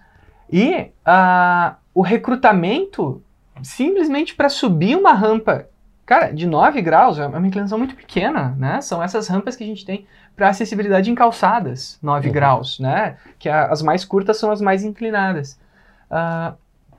E 0.48 0.92
ah, 1.04 1.74
o 1.96 2.02
recrutamento, 2.02 3.22
simplesmente 3.62 4.34
para 4.34 4.50
subir 4.50 4.94
uma 4.96 5.14
rampa, 5.14 5.66
cara, 6.04 6.30
de 6.30 6.46
9 6.46 6.82
graus, 6.82 7.18
é 7.18 7.26
uma 7.26 7.46
inclinação 7.46 7.78
muito 7.78 7.94
pequena, 7.96 8.54
né? 8.58 8.82
São 8.82 9.02
essas 9.02 9.28
rampas 9.28 9.56
que 9.56 9.64
a 9.64 9.66
gente 9.66 9.82
tem 9.84 10.06
para 10.36 10.50
acessibilidade 10.50 11.10
em 11.10 11.14
calçadas, 11.14 11.98
9 12.02 12.28
Uhum. 12.28 12.34
graus, 12.34 12.78
né? 12.78 13.16
Que 13.38 13.48
a- 13.48 13.68
as 13.72 13.80
mais 13.80 14.04
curtas 14.04 14.36
são 14.38 14.50
as 14.50 14.60
mais 14.60 14.84
inclinadas. 14.84 15.58
Ah, 16.10 16.52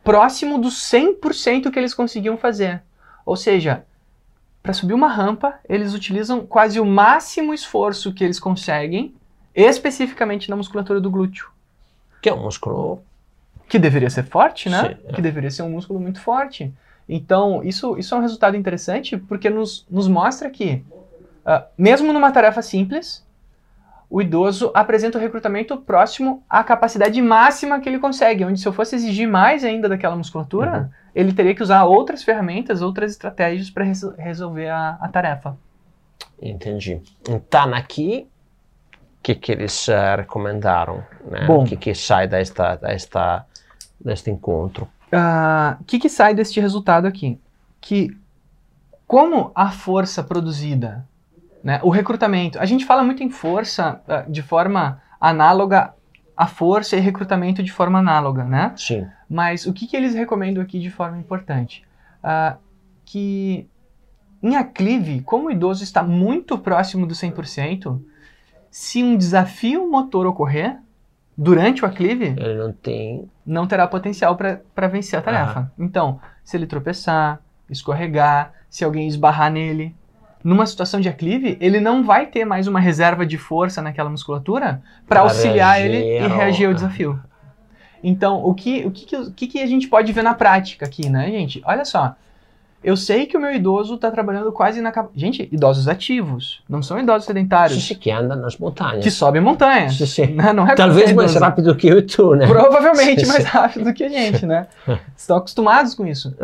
próximo 0.04 0.58
do 0.58 0.72
100% 0.72 1.70
que 1.70 1.78
eles 1.78 1.94
conseguiam 1.94 2.36
fazer. 2.36 2.82
Ou 3.24 3.36
seja, 3.36 3.86
para 4.64 4.74
subir 4.74 4.96
uma 4.96 5.08
rampa, 5.10 5.54
eles 5.70 5.94
utilizam 5.94 6.44
quase 6.44 6.80
o 6.80 6.86
máximo 6.86 7.54
esforço 7.54 8.12
que 8.14 8.24
eles 8.24 8.40
conseguem, 8.40 9.14
especificamente 9.54 10.50
na 10.50 10.56
musculatura 10.56 11.00
do 11.00 11.12
glúteo. 11.12 11.50
Que 12.20 12.30
é 12.30 12.34
um 12.34 12.42
músculo. 12.44 13.04
Que 13.68 13.78
deveria 13.80 14.10
ser 14.10 14.24
forte, 14.24 14.70
né? 14.70 14.82
Sim, 14.82 14.96
é. 15.10 15.14
Que 15.14 15.22
deveria 15.22 15.52
ser 15.52 15.64
um 15.64 15.70
músculo 15.72 16.00
muito 16.00 16.22
forte. 16.22 16.74
Então, 17.08 17.64
isso, 17.64 17.98
isso 17.98 18.14
é 18.16 18.18
um 18.18 18.22
resultado 18.22 18.56
interessante 18.58 19.18
porque 19.18 19.50
nos, 19.50 19.86
nos 19.90 20.08
mostra 20.08 20.50
que, 20.50 20.84
ah, 21.46 21.66
mesmo 21.78 22.12
numa 22.12 22.32
tarefa 22.32 22.62
simples, 22.62 23.26
o 24.10 24.22
idoso 24.22 24.72
apresenta 24.74 25.18
o 25.18 25.22
recrutamento 25.22 25.78
próximo 25.78 26.42
à 26.50 26.64
capacidade 26.64 27.22
máxima 27.22 27.80
que 27.80 27.90
ele 27.90 28.00
consegue. 28.00 28.46
Onde, 28.46 28.60
se 28.60 28.68
eu 28.68 28.74
fosse 28.74 28.96
exigir 28.96 29.28
mais 29.28 29.64
ainda 29.66 29.90
daquela 29.90 30.16
musculatura, 30.16 30.80
Uhum. 30.80 30.90
ele 31.14 31.34
teria 31.34 31.54
que 31.54 31.64
usar 31.64 31.84
outras 31.84 32.24
ferramentas, 32.24 32.82
outras 32.82 33.12
estratégias 33.12 33.70
para 33.70 33.86
resolver 34.18 34.70
a, 34.70 34.98
a 35.02 35.08
tarefa. 35.10 35.58
Entendi. 36.42 37.02
Então, 37.28 37.74
aqui, 37.74 38.28
que, 39.28 39.36
que 39.36 39.52
eles 39.52 39.90
eh, 39.90 40.16
recomendaram? 40.16 41.04
Né? 41.30 41.46
Bom. 41.46 41.64
O 41.64 41.66
que, 41.66 41.76
que 41.76 41.94
sai 41.94 42.28
desta, 42.28 42.76
desta, 42.76 43.46
deste 44.00 44.32
encontro? 44.32 44.88
Ah, 45.12 45.78
O 45.82 45.84
que, 45.84 46.00
que 46.00 46.10
sai 46.10 46.34
deste 46.34 46.60
resultado 46.60 47.06
aqui? 47.06 47.40
Que 47.82 48.18
como 49.06 49.52
a 49.54 49.72
força 49.72 50.24
produzida, 50.24 51.06
né, 51.64 51.80
o 51.84 51.90
recrutamento, 51.90 52.60
a 52.60 52.66
gente 52.66 52.86
fala 52.86 53.04
muito 53.04 53.22
em 53.24 53.30
força 53.30 54.02
ah, 54.08 54.24
de 54.28 54.42
forma 54.42 55.02
análoga 55.20 55.94
a 56.36 56.46
força 56.46 56.96
e 56.96 57.00
recrutamento 57.00 57.64
de 57.64 57.72
forma 57.72 57.98
análoga, 57.98 58.44
né? 58.44 58.72
Sim. 58.76 59.08
Mas 59.28 59.66
o 59.66 59.74
que, 59.74 59.88
que 59.88 59.98
eles 59.98 60.14
recomendam 60.14 60.62
aqui 60.62 60.80
de 60.80 60.92
forma 60.92 61.18
importante? 61.18 61.84
Ah, 62.24 62.58
que 63.04 63.68
em 64.42 64.56
aclive, 64.56 65.22
como 65.22 65.48
o 65.48 65.52
idoso 65.52 65.84
está 65.84 66.04
muito 66.04 66.58
próximo 66.60 67.08
do 67.08 67.16
100%, 67.16 68.00
se 68.72 69.04
um 69.04 69.16
desafio 69.18 69.90
motor 69.90 70.26
ocorrer 70.26 70.78
durante 71.38 71.84
o 71.84 71.86
aclive, 71.88 72.34
Ele 72.38 72.56
não 72.56 72.72
tem. 72.74 73.30
não 73.46 73.68
terá 73.68 73.88
potencial 73.88 74.36
para 74.36 74.88
vencer 74.88 75.20
a 75.20 75.22
tarefa. 75.22 75.72
Então, 75.78 76.20
se 76.44 76.58
ele 76.58 76.66
tropeçar, 76.68 77.40
escorregar, 77.70 78.52
se 78.70 78.84
alguém 78.84 79.08
esbarrar 79.08 79.52
nele, 79.52 79.96
numa 80.44 80.66
situação 80.66 81.00
de 81.02 81.10
aclive, 81.10 81.58
ele 81.60 81.80
não 81.80 82.04
vai 82.04 82.26
ter 82.28 82.46
mais 82.46 82.68
uma 82.68 82.80
reserva 82.80 83.26
de 83.26 83.38
força 83.38 83.82
naquela 83.82 84.10
musculatura 84.10 84.82
para 85.08 85.20
auxiliar 85.22 85.82
ele 85.82 85.98
e 86.26 86.28
reagir 86.38 86.68
ao 86.68 86.74
desafio. 86.74 87.20
Então, 88.04 88.44
o 88.46 88.54
que, 88.54 88.86
o, 88.86 88.92
que, 88.92 89.06
que- 89.06 89.16
o 89.16 89.32
que, 89.32 89.48
que 89.48 89.60
a 89.62 89.66
gente 89.68 89.88
pode 89.88 90.12
ver 90.14 90.22
na 90.24 90.34
prática 90.34 90.86
aqui, 90.86 91.10
né, 91.10 91.30
gente? 91.32 91.62
Olha 91.66 91.84
só. 91.84 92.16
Eu 92.84 92.96
sei 92.96 93.26
que 93.26 93.36
o 93.36 93.40
meu 93.40 93.52
idoso 93.52 93.96
está 93.96 94.10
trabalhando 94.12 94.52
quase 94.52 94.80
na. 94.82 94.94
Gente, 95.16 95.50
idosos 95.52 95.88
ativos. 95.88 96.64
Não 96.70 96.82
são 96.84 97.00
idosos 97.00 97.26
sedentários. 97.26 97.84
sim, 97.86 97.96
que 97.96 98.12
anda 98.12 98.36
nas 98.36 98.58
montanhas. 98.58 99.04
Que 99.04 99.10
sobem 99.12 99.42
montanhas. 99.42 99.96
Sim, 99.98 100.06
sim. 100.06 100.28
né? 100.28 100.54
Não 100.54 100.68
é 100.68 100.76
Talvez 100.76 101.12
mais 101.12 101.32
idoso. 101.32 101.44
rápido 101.46 101.76
que 101.76 101.88
eu 101.88 101.98
e 101.98 102.02
tu, 102.04 102.36
né? 102.36 102.46
Provavelmente 102.48 103.26
Sim, 103.26 103.32
mais 103.32 103.46
rápido 103.46 103.86
do 103.86 103.94
que 103.94 104.04
a 104.04 104.10
gente, 104.10 104.46
né? 104.46 104.68
Estão 105.18 105.38
acostumados 105.38 105.96
com 105.96 106.06
isso. 106.06 106.36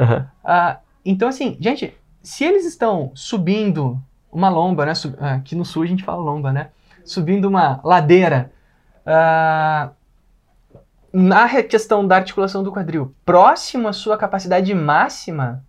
Ah, 0.43 0.77
então, 1.05 1.29
assim, 1.29 1.55
gente, 1.59 1.93
se 2.21 2.43
eles 2.43 2.65
estão 2.65 3.11
subindo 3.13 3.99
uma 4.31 4.49
lomba, 4.49 4.85
né? 4.87 4.95
Sub- 4.95 5.15
ah, 5.21 5.35
aqui 5.35 5.55
no 5.55 5.63
sul 5.63 5.83
a 5.83 5.87
gente 5.87 6.03
fala 6.03 6.21
lomba, 6.21 6.51
né? 6.51 6.69
Subindo 7.05 7.45
uma 7.45 7.79
ladeira. 7.83 8.51
ah, 9.05 9.91
na 11.11 11.47
questão 11.63 12.05
da 12.07 12.15
articulação 12.15 12.63
do 12.63 12.71
quadril, 12.71 13.13
próximo 13.23 13.87
à 13.87 13.93
sua 13.93 14.17
capacidade 14.17 14.73
máxima, 14.73 15.63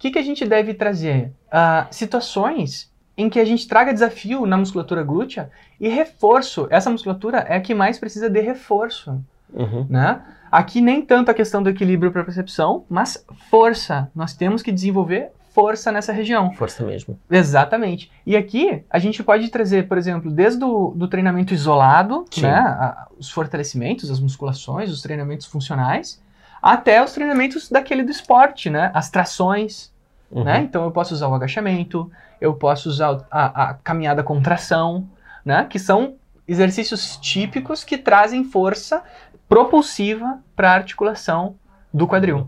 que, 0.00 0.10
que 0.10 0.18
a 0.18 0.22
gente 0.22 0.44
deve 0.46 0.74
trazer? 0.74 1.30
Ah, 1.52 1.86
situações 1.90 2.90
em 3.16 3.28
que 3.28 3.38
a 3.38 3.44
gente 3.44 3.68
traga 3.68 3.92
desafio 3.92 4.46
na 4.46 4.56
musculatura 4.56 5.02
glútea 5.02 5.50
e 5.78 5.88
reforço. 5.88 6.66
Essa 6.70 6.90
musculatura 6.90 7.38
é 7.38 7.56
a 7.56 7.60
que 7.60 7.74
mais 7.74 7.98
precisa 7.98 8.28
de 8.30 8.40
reforço 8.40 9.22
Uhum. 9.52 9.84
né? 9.90 10.22
Aqui 10.50 10.80
nem 10.80 11.02
tanto 11.02 11.28
a 11.30 11.34
questão 11.34 11.60
do 11.62 11.68
equilíbrio 11.68 12.10
para 12.12 12.22
percepção, 12.24 12.84
mas 12.88 13.24
força. 13.50 14.08
Nós 14.14 14.32
temos 14.32 14.62
que 14.62 14.70
desenvolver 14.72 15.30
força 15.52 15.90
nessa 15.90 16.12
região. 16.12 16.52
Força 16.54 16.84
mesmo. 16.84 17.18
Exatamente. 17.28 18.10
E 18.24 18.36
aqui 18.36 18.84
a 18.88 18.98
gente 19.00 19.22
pode 19.24 19.48
trazer, 19.48 19.88
por 19.88 19.98
exemplo, 19.98 20.30
desde 20.30 20.62
o 20.64 20.92
do 20.94 21.08
treinamento 21.08 21.52
isolado, 21.52 22.24
Sim. 22.30 22.42
né, 22.42 22.54
a- 22.58 23.08
os 23.18 23.28
fortalecimentos, 23.28 24.08
as 24.10 24.20
musculações, 24.20 24.90
os 24.90 25.02
treinamentos 25.02 25.46
funcionais, 25.46 26.22
até 26.62 27.02
os 27.02 27.12
treinamentos 27.12 27.68
daquele 27.68 28.02
do 28.02 28.10
esporte, 28.10 28.68
né? 28.70 28.90
As 28.94 29.10
trações, 29.10 29.90
Uhum. 30.30 30.44
né? 30.44 30.60
Então 30.60 30.84
eu 30.84 30.90
posso 30.92 31.12
usar 31.12 31.26
o 31.28 31.34
agachamento, 31.34 32.10
eu 32.40 32.54
posso 32.54 32.88
usar 32.88 33.26
a, 33.30 33.70
a 33.70 33.74
caminhada 33.74 34.22
com 34.22 34.40
tração, 34.40 35.08
né? 35.44 35.66
Que 35.68 35.78
são 35.78 36.14
exercícios 36.46 37.16
típicos 37.16 37.82
que 37.84 37.98
trazem 37.98 38.44
força 38.44 39.02
propulsiva 39.48 40.38
para 40.54 40.70
a 40.70 40.74
articulação 40.74 41.56
do 41.92 42.06
quadril. 42.06 42.46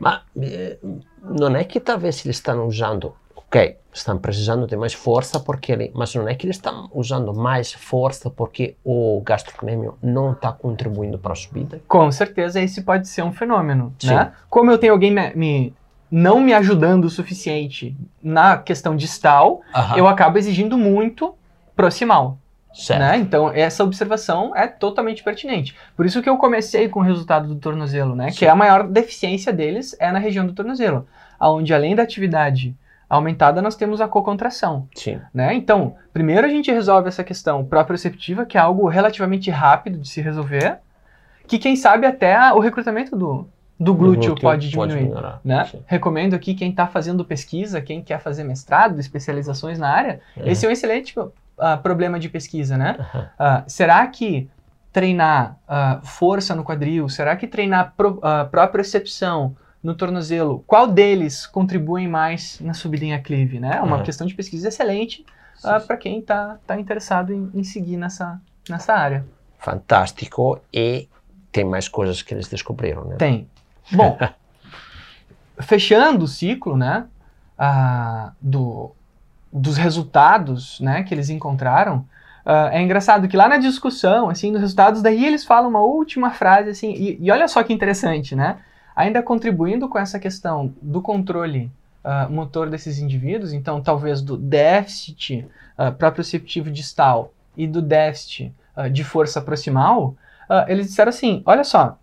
Ma 0.00 0.22
eh, 0.40 0.78
non 1.22 1.54
è 1.54 1.64
che 1.64 1.78
talvez 1.80 2.24
eles 2.24 2.36
estão 2.38 2.66
usando, 2.66 3.14
ok, 3.48 3.76
estão 3.92 4.18
precisando 4.18 4.66
de 4.66 4.76
mais 4.76 4.92
força 4.92 5.40
porque 5.40 5.72
ele, 5.72 5.90
mas 5.94 6.14
não 6.14 6.28
é 6.28 6.34
que 6.34 6.46
eles 6.46 6.56
estão 6.56 6.88
usando 6.92 7.34
mais 7.34 7.72
força 7.72 8.30
porque 8.30 8.76
o 8.84 9.20
gastrocnêmio 9.24 9.96
não 10.02 10.32
está 10.32 10.52
contribuindo 10.52 11.18
para 11.18 11.32
a 11.32 11.36
subida. 11.36 11.80
Com 11.88 12.10
certeza 12.12 12.60
esse 12.60 12.82
pode 12.82 13.08
ser 13.08 13.22
um 13.22 13.32
fenômeno, 13.32 13.92
Sim. 13.98 14.08
né? 14.14 14.32
Como 14.50 14.70
eu 14.70 14.78
tenho 14.78 14.92
alguém 14.92 15.10
me, 15.10 15.34
me- 15.34 15.74
não 16.10 16.40
me 16.40 16.52
ajudando 16.54 17.04
o 17.06 17.10
suficiente 17.10 17.96
na 18.22 18.56
questão 18.56 18.94
distal, 18.96 19.60
eu 19.96 20.06
acabo 20.06 20.38
exigindo 20.38 20.78
muito 20.78 21.34
proximal. 21.76 22.38
certo. 22.72 23.00
né? 23.00 23.16
Então, 23.18 23.50
essa 23.52 23.82
observação 23.84 24.54
é 24.56 24.66
totalmente 24.66 25.22
pertinente. 25.22 25.74
Por 25.96 26.06
isso 26.06 26.22
que 26.22 26.28
eu 26.28 26.36
comecei 26.36 26.88
com 26.88 27.00
o 27.00 27.02
resultado 27.02 27.48
do 27.48 27.56
tornozelo, 27.56 28.14
né? 28.14 28.30
Sim. 28.30 28.38
Que 28.38 28.46
a 28.46 28.54
maior 28.54 28.86
deficiência 28.88 29.52
deles 29.52 29.96
é 29.98 30.10
na 30.12 30.18
região 30.18 30.46
do 30.46 30.52
tornozelo, 30.52 31.06
onde 31.40 31.74
além 31.74 31.94
da 31.94 32.02
atividade 32.04 32.74
aumentada, 33.08 33.62
nós 33.62 33.74
temos 33.74 34.00
a 34.00 34.08
cocontração, 34.08 34.86
Sim. 34.94 35.20
né? 35.32 35.54
Então, 35.54 35.96
primeiro 36.12 36.46
a 36.46 36.50
gente 36.50 36.70
resolve 36.70 37.08
essa 37.08 37.24
questão 37.24 37.64
proprioceptiva, 37.64 38.44
que 38.44 38.58
é 38.58 38.60
algo 38.60 38.86
relativamente 38.88 39.50
rápido 39.50 39.98
de 39.98 40.08
se 40.08 40.20
resolver, 40.20 40.78
que 41.46 41.58
quem 41.58 41.74
sabe 41.74 42.06
até 42.06 42.52
o 42.52 42.58
recrutamento 42.58 43.16
do, 43.16 43.48
do 43.80 43.94
glúteo, 43.94 44.34
pode 44.34 44.68
diminuir. 44.68 45.04
melhorar. 45.04 45.40
Né? 45.42 45.64
Sim. 45.64 45.82
Recomendo 45.86 46.34
aqui 46.34 46.54
quem 46.54 46.70
está 46.70 46.86
fazendo 46.86 47.24
pesquisa, 47.24 47.80
quem 47.80 48.02
quer 48.02 48.20
fazer 48.20 48.44
mestrado, 48.44 49.00
especializações 49.00 49.78
na 49.78 49.88
área, 49.88 50.20
esse 50.36 50.66
é 50.66 50.68
um 50.68 50.72
excelente 50.72 51.14
ah, 51.58 51.76
problema 51.78 52.18
de 52.18 52.28
pesquisa, 52.28 52.76
né? 52.76 52.96
Ah, 53.38 53.64
será 53.66 54.06
que 54.06 54.50
treinar 54.92 55.56
ah, 55.66 56.00
força 56.02 56.54
no 56.54 56.62
quadril, 56.62 57.08
será 57.08 57.36
que 57.36 57.46
treinar 57.46 57.94
pro, 57.96 58.20
propriocepção 58.50 59.56
no 59.82 59.94
tornozelo, 59.94 60.64
qual 60.66 60.86
deles 60.86 61.46
contribuem 61.46 62.08
mais 62.08 62.58
na 62.60 62.74
subida 62.74 63.04
em 63.04 63.14
aclive, 63.14 63.60
né? 63.60 63.76
É 63.76 63.82
uma 63.82 63.98
Uhum. 63.98 64.02
questão 64.02 64.26
de 64.26 64.34
pesquisa 64.34 64.68
excelente 64.68 65.24
para 65.86 65.96
quem 65.96 66.18
está 66.20 66.58
tá 66.66 66.78
interessado 66.78 67.32
em, 67.32 67.50
em 67.54 67.62
seguir 67.64 67.96
nessa, 67.96 68.40
nessa 68.68 68.92
área. 68.94 69.24
Fantástico. 69.58 70.60
E 70.72 71.08
tem 71.52 71.64
mais 71.64 71.88
coisas 71.88 72.22
que 72.22 72.32
eles 72.34 72.48
descobriram, 72.48 73.04
né? 73.04 73.16
Tem. 73.16 73.48
Bom, 73.92 74.18
fechando 75.60 76.24
o 76.24 76.28
ciclo, 76.28 76.76
né, 76.76 77.06
ah, 77.58 78.32
do, 78.40 78.92
dos 79.52 79.76
resultados, 79.76 80.78
né, 80.80 81.02
que 81.02 81.14
eles 81.14 81.28
encontraram, 81.30 82.04
ah, 82.44 82.70
é 82.72 82.80
engraçado 82.80 83.26
que 83.28 83.36
lá 83.36 83.48
na 83.48 83.56
discussão, 83.58 84.28
assim, 84.30 84.52
dos 84.52 84.60
resultados, 84.60 85.02
daí 85.02 85.24
eles 85.24 85.44
falam 85.44 85.68
uma 85.70 85.80
última 85.82 86.30
frase, 86.30 86.70
assim, 86.70 86.92
e, 86.92 87.18
e 87.20 87.30
olha 87.30 87.48
só 87.48 87.62
que 87.62 87.72
interessante, 87.72 88.36
né, 88.36 88.58
ainda 88.98 89.22
contribuindo 89.22 89.88
com 89.88 89.96
essa 89.96 90.18
questão 90.18 90.74
do 90.82 91.00
controle 91.00 91.70
ah, 92.02 92.28
motor 92.28 92.68
desses 92.68 92.98
indivíduos, 92.98 93.52
então 93.52 93.80
talvez 93.80 94.20
do 94.20 94.36
déficit 94.36 95.46
ah, 95.76 95.92
proprioceptivo 95.92 96.68
distal 96.68 97.32
e 97.56 97.64
do 97.64 97.80
déficit 97.80 98.52
ah, 98.74 98.88
de 98.88 99.04
força 99.04 99.40
proximal, 99.40 100.16
ah, 100.48 100.66
eles 100.68 100.88
disseram 100.88 101.10
assim, 101.10 101.44
olha 101.46 101.62
só, 101.62 101.96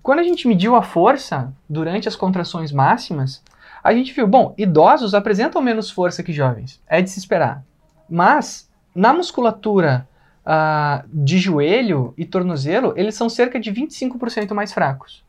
quando 0.00 0.20
a 0.20 0.22
gente 0.22 0.46
mediu 0.46 0.76
a 0.76 0.82
força 0.82 1.52
durante 1.68 2.06
as 2.06 2.14
contrações 2.14 2.70
máximas, 2.70 3.42
a 3.82 3.92
gente 3.92 4.12
viu, 4.12 4.28
bom, 4.28 4.54
idosos 4.56 5.14
apresentam 5.14 5.60
menos 5.60 5.90
força 5.90 6.22
que 6.22 6.32
jovens, 6.32 6.80
é 6.86 7.02
de 7.02 7.10
se 7.10 7.18
esperar. 7.18 7.64
Mas, 8.08 8.70
na 8.94 9.12
musculatura 9.12 10.06
ah, 10.46 11.02
de 11.12 11.36
joelho 11.36 12.14
e 12.16 12.24
tornozelo, 12.24 12.94
eles 12.96 13.16
são 13.16 13.28
cerca 13.28 13.58
de 13.58 13.72
25% 13.72 14.54
mais 14.54 14.72
fracos. 14.72 15.26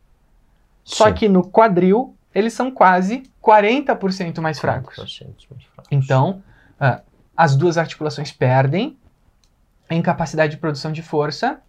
Só 0.83 1.07
Sim. 1.07 1.13
que 1.13 1.29
no 1.29 1.47
quadril, 1.47 2.15
eles 2.33 2.53
são 2.53 2.71
quase 2.71 3.23
40% 3.43 4.39
mais 4.39 4.59
fracos. 4.59 4.95
40% 4.95 5.25
mais 5.51 5.63
fracos. 5.65 5.87
Então, 5.91 6.41
ah, 6.79 7.01
as 7.35 7.55
duas 7.55 7.77
articulações 7.77 8.31
perdem 8.31 8.97
em 9.89 10.01
capacidade 10.01 10.51
de 10.51 10.57
produção 10.57 10.91
de 10.91 11.01
força. 11.01 11.59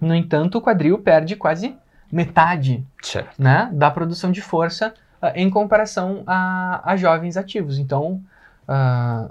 No 0.00 0.14
entanto, 0.14 0.58
o 0.58 0.60
quadril 0.60 0.98
perde 0.98 1.36
quase 1.36 1.76
metade 2.10 2.84
Certo. 3.02 3.40
né, 3.40 3.68
da 3.72 3.90
produção 3.90 4.32
de 4.32 4.40
força 4.40 4.94
ah, 5.20 5.32
em 5.34 5.48
comparação 5.50 6.22
a, 6.26 6.92
a 6.92 6.96
jovens 6.96 7.36
ativos. 7.36 7.78
Então, 7.78 8.22
ah, 8.66 9.30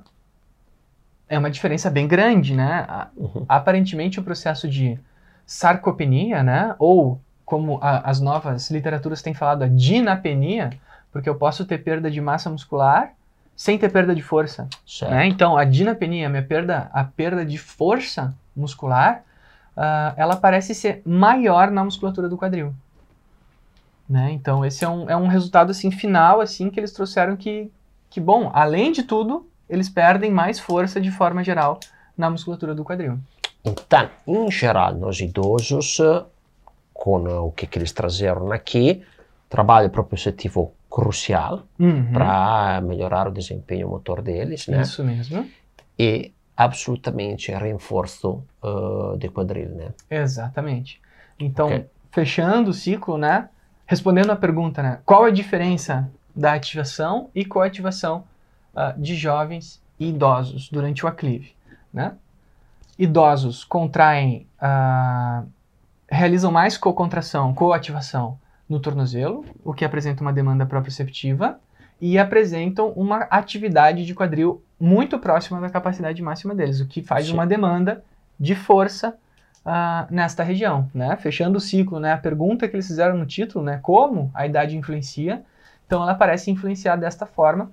é 1.30 1.38
uma 1.38 1.52
diferença 1.52 1.90
bem 1.90 2.08
grande, 2.08 2.56
né? 2.56 3.08
Uhum. 3.16 3.46
Aparentemente, 3.48 4.20
o 4.20 4.24
processo 4.24 4.68
de 4.68 4.98
sarcopenia, 5.46 6.44
né, 6.44 6.76
ou 6.80 7.20
como 7.48 7.80
a- 7.82 8.02
as 8.10 8.20
novas 8.20 8.70
literaturas 8.70 9.22
têm 9.22 9.34
falado, 9.34 9.64
a 9.64 9.68
dinapenia, 9.70 10.72
porque 11.14 11.30
eu 11.30 11.36
posso 11.36 11.64
ter 11.64 11.78
perda 11.78 12.12
de 12.12 12.20
massa 12.20 12.50
muscular 12.50 13.14
sem 13.56 13.78
ter 13.78 13.90
perda 13.90 14.14
de 14.14 14.22
força. 14.22 14.68
Né? 15.10 15.28
Então, 15.28 15.58
a 15.58 15.64
dinapenia, 15.64 16.28
a 16.28 16.30
minha 16.30 16.44
perda, 16.44 16.92
a 16.94 17.06
perda 17.06 17.46
de 17.46 17.58
força 17.58 18.36
muscular, 18.54 19.24
ah, 19.78 20.14
ela 20.18 20.36
parece 20.36 20.76
ser 20.76 21.02
maior 21.06 21.72
na 21.72 21.86
musculatura 21.86 22.28
do 22.28 22.38
quadril. 22.38 22.74
Né? 24.10 24.30
Então, 24.32 24.66
esse 24.66 24.84
é 24.84 24.90
um, 24.90 25.10
é 25.10 25.16
um 25.16 25.28
resultado 25.28 25.72
assim, 25.72 25.90
final 25.90 26.42
assim 26.42 26.70
que 26.70 26.78
eles 26.78 26.92
trouxeram 26.92 27.38
que, 27.38 27.72
que, 28.10 28.20
bom, 28.20 28.52
além 28.54 28.92
de 28.92 29.04
tudo, 29.04 29.48
eles 29.70 29.88
perdem 29.88 30.32
mais 30.32 30.60
força 30.60 31.00
de 31.00 31.12
forma 31.12 31.46
geral 31.46 31.80
na 32.18 32.30
musculatura 32.30 32.76
do 32.76 32.84
quadril. 32.84 33.18
Então, 33.64 34.10
em 34.28 34.52
geral, 34.52 34.94
nos 34.94 35.20
idosos, 35.22 35.98
com 36.98 37.28
eh, 37.28 37.34
o 37.34 37.52
que, 37.52 37.68
que 37.68 37.78
eles 37.78 37.92
trazeram 37.92 38.52
aqui, 38.52 39.04
trabalho 39.50 39.90
propriocetivo 39.90 40.74
crucial 40.90 41.64
Uhum. 41.80 42.12
para 42.12 42.82
melhorar 42.82 43.28
o 43.28 43.32
desempenho 43.32 43.88
motor 43.90 44.22
deles, 44.22 44.68
né? 44.68 44.82
Isso 44.82 45.04
mesmo. 45.04 45.48
E 45.98 46.34
absolutamente 46.56 47.52
reforço 47.52 48.44
uh, 48.64 49.16
de 49.18 49.30
quadril, 49.30 49.70
né? 49.70 49.90
Exatamente. 50.10 51.00
Então, 51.40 51.68
Ok. 51.68 51.86
fechando 52.12 52.72
o 52.72 52.74
ciclo, 52.74 53.18
né? 53.18 53.48
Respondendo 53.86 54.32
a 54.32 54.36
pergunta, 54.36 54.82
né? 54.82 55.00
Qual 55.06 55.24
a 55.24 55.30
diferença 55.30 56.10
da 56.36 56.54
ativação 56.54 57.30
e 57.34 57.46
coativação 57.46 58.24
ah, 58.76 58.94
de 58.98 59.16
jovens 59.16 59.82
e 60.00 60.10
idosos 60.10 60.70
durante 60.70 61.06
o 61.06 61.08
aclive, 61.08 61.54
né? 61.94 62.14
Idosos 62.98 63.64
contraem, 63.64 64.48
ah, 64.60 65.44
realizam 66.10 66.52
mais 66.52 66.78
cocontração, 66.78 67.54
coativação 67.54 68.40
no 68.68 68.80
tornozelo, 68.80 69.46
o 69.64 69.74
que 69.74 69.86
apresenta 69.86 70.22
uma 70.22 70.34
demanda 70.34 70.66
proprioceptiva 70.66 71.60
e 72.00 72.18
apresentam 72.18 72.90
uma 72.92 73.24
atividade 73.30 74.06
de 74.06 74.14
quadril 74.14 74.64
muito 74.80 75.18
próxima 75.20 75.60
da 75.60 75.70
capacidade 75.70 76.22
máxima 76.22 76.54
deles, 76.54 76.80
o 76.80 76.88
que 76.88 77.02
faz 77.02 77.28
Sim. 77.28 77.34
uma 77.34 77.48
demanda 77.48 78.04
de 78.40 78.56
força 78.56 79.18
ah, 79.66 80.08
nesta 80.10 80.44
região, 80.44 80.90
né? 80.94 81.16
Fechando 81.18 81.58
o 81.58 81.62
ciclo, 81.62 82.00
né? 82.00 82.14
A 82.14 82.18
pergunta 82.18 82.68
que 82.68 82.76
eles 82.76 82.88
fizeram 82.88 83.18
no 83.18 83.26
título, 83.26 83.66
né? 83.66 83.80
Como 83.82 84.32
a 84.34 84.46
idade 84.46 84.78
influencia? 84.78 85.44
Então 85.86 86.04
ela 86.04 86.14
parece 86.14 86.52
influenciar 86.52 86.98
desta 86.98 87.26
forma, 87.26 87.72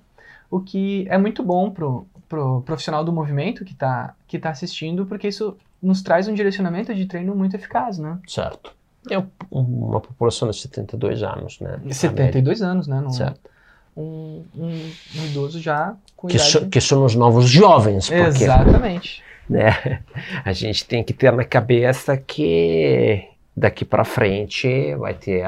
o 0.49 0.59
que 0.59 1.05
é 1.09 1.17
muito 1.17 1.43
bom 1.43 1.69
pro, 1.69 2.07
pro 2.27 2.61
profissional 2.61 3.03
do 3.03 3.13
movimento 3.13 3.63
que 3.63 3.73
está 3.73 4.15
que 4.27 4.39
tá 4.39 4.49
assistindo, 4.49 5.05
porque 5.05 5.27
isso 5.27 5.57
nos 5.85 6.01
traz 6.01 6.27
um 6.27 6.33
direcionamento 6.33 6.93
de 6.93 7.05
treino 7.05 7.35
muito 7.35 7.55
eficaz, 7.55 7.97
né? 7.99 8.17
Certo. 8.27 8.73
É 9.09 9.19
um- 9.19 9.25
uma 9.51 10.01
população 10.01 10.49
de 10.49 10.57
72 10.57 11.21
anos, 11.21 11.59
né? 11.59 11.79
72 11.91 12.61
anos, 12.61 12.87
né? 12.87 12.99
Não- 12.99 13.11
Certo. 13.11 13.49
Um, 13.95 14.43
um, 14.57 14.67
um 14.67 15.25
idoso 15.27 15.59
já 15.61 15.95
com 16.17 16.27
Que, 16.27 16.35
idade... 16.35 16.51
so- 16.51 16.67
que 16.67 16.81
são 16.81 17.05
os 17.05 17.15
novos 17.15 17.47
jovens, 17.49 18.09
porque 18.09 18.21
Exatamente. 18.43 19.23
né, 19.49 20.01
a 20.43 20.51
gente 20.51 20.85
tem 20.85 21.01
que 21.03 21.13
ter 21.13 21.31
na 21.31 21.45
cabeça 21.45 22.17
que 22.17 23.23
daqui 23.55 23.85
para 23.85 24.03
frente 24.03 24.93
vai 24.95 25.13
ter 25.13 25.45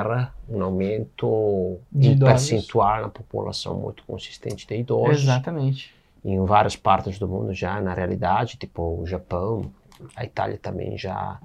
um 0.48 0.64
aumento 0.64 1.78
De 1.92 2.10
em 2.10 2.12
idosos. 2.14 2.50
percentual 2.50 3.02
na 3.02 3.10
população 3.10 3.76
muito 3.76 4.04
consistente 4.06 4.66
de 4.66 4.76
idosos. 4.76 5.24
Exatamente. 5.24 5.94
Em 6.24 6.44
várias 6.46 6.76
partes 6.76 7.20
do 7.20 7.28
mundo 7.28 7.54
já, 7.54 7.82
na 7.82 7.94
realidade, 7.94 8.56
tipo 8.58 9.02
o 9.02 9.06
Japão, 9.06 9.70
a 10.16 10.24
Itália 10.26 10.58
também 10.58 10.98
já 10.98 11.40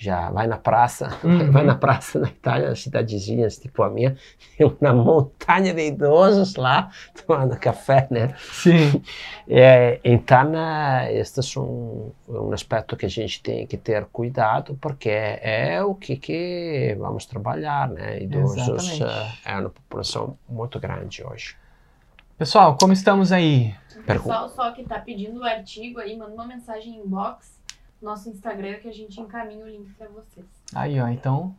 já 0.00 0.30
vai 0.30 0.46
na 0.46 0.56
praça, 0.56 1.08
Uhum. 1.24 1.50
vai 1.50 1.64
na 1.64 1.74
praça 1.74 2.20
na 2.20 2.28
Itália, 2.28 2.68
nas 2.68 2.80
cidadezinhas, 2.80 3.58
tipo 3.58 3.82
a 3.82 3.90
minha, 3.90 4.16
tem 4.56 4.64
uma 4.80 4.92
montanha 4.92 5.74
de 5.74 5.88
idosos 5.88 6.54
lá 6.54 6.88
tomando 7.26 7.58
café, 7.58 8.06
né? 8.08 8.32
Sim. 8.38 9.02
É, 9.48 9.98
então, 10.04 10.54
eh, 10.54 11.18
este 11.18 11.40
é 11.40 11.60
um, 11.60 12.12
um 12.28 12.52
aspecto 12.52 12.96
que 12.96 13.06
a 13.06 13.08
gente 13.08 13.42
tem 13.42 13.66
que 13.66 13.76
ter 13.76 14.04
cuidado, 14.04 14.78
porque 14.80 15.08
é 15.10 15.82
o 15.82 15.96
que, 15.96 16.14
que 16.16 16.96
vamos 16.96 17.26
trabalhar, 17.26 17.88
né? 17.88 18.22
Idosos 18.22 18.68
Exatamente. 18.68 19.02
eh, 19.02 19.50
é 19.52 19.58
uma 19.58 19.70
população 19.70 20.38
muito 20.48 20.78
grande 20.78 21.24
hoje. 21.24 21.56
Pessoal, 22.38 22.76
como 22.78 22.92
estamos 22.92 23.32
aí? 23.32 23.74
O 23.96 24.02
pessoal 24.04 24.48
só 24.48 24.70
que 24.70 24.84
tá 24.84 25.00
pedindo 25.00 25.40
o 25.40 25.44
artigo 25.44 25.98
aí, 25.98 26.16
manda 26.16 26.34
uma 26.34 26.46
mensagem 26.46 26.94
em 26.94 27.00
inbox, 27.00 27.57
nosso 28.00 28.28
Instagram, 28.28 28.74
que 28.74 28.88
a 28.88 28.92
gente 28.92 29.20
encaminha 29.20 29.64
o 29.64 29.68
link 29.68 29.92
pra 29.94 30.08
vocês. 30.08 30.46
Aí, 30.74 31.00
ó. 31.00 31.08
Então, 31.08 31.54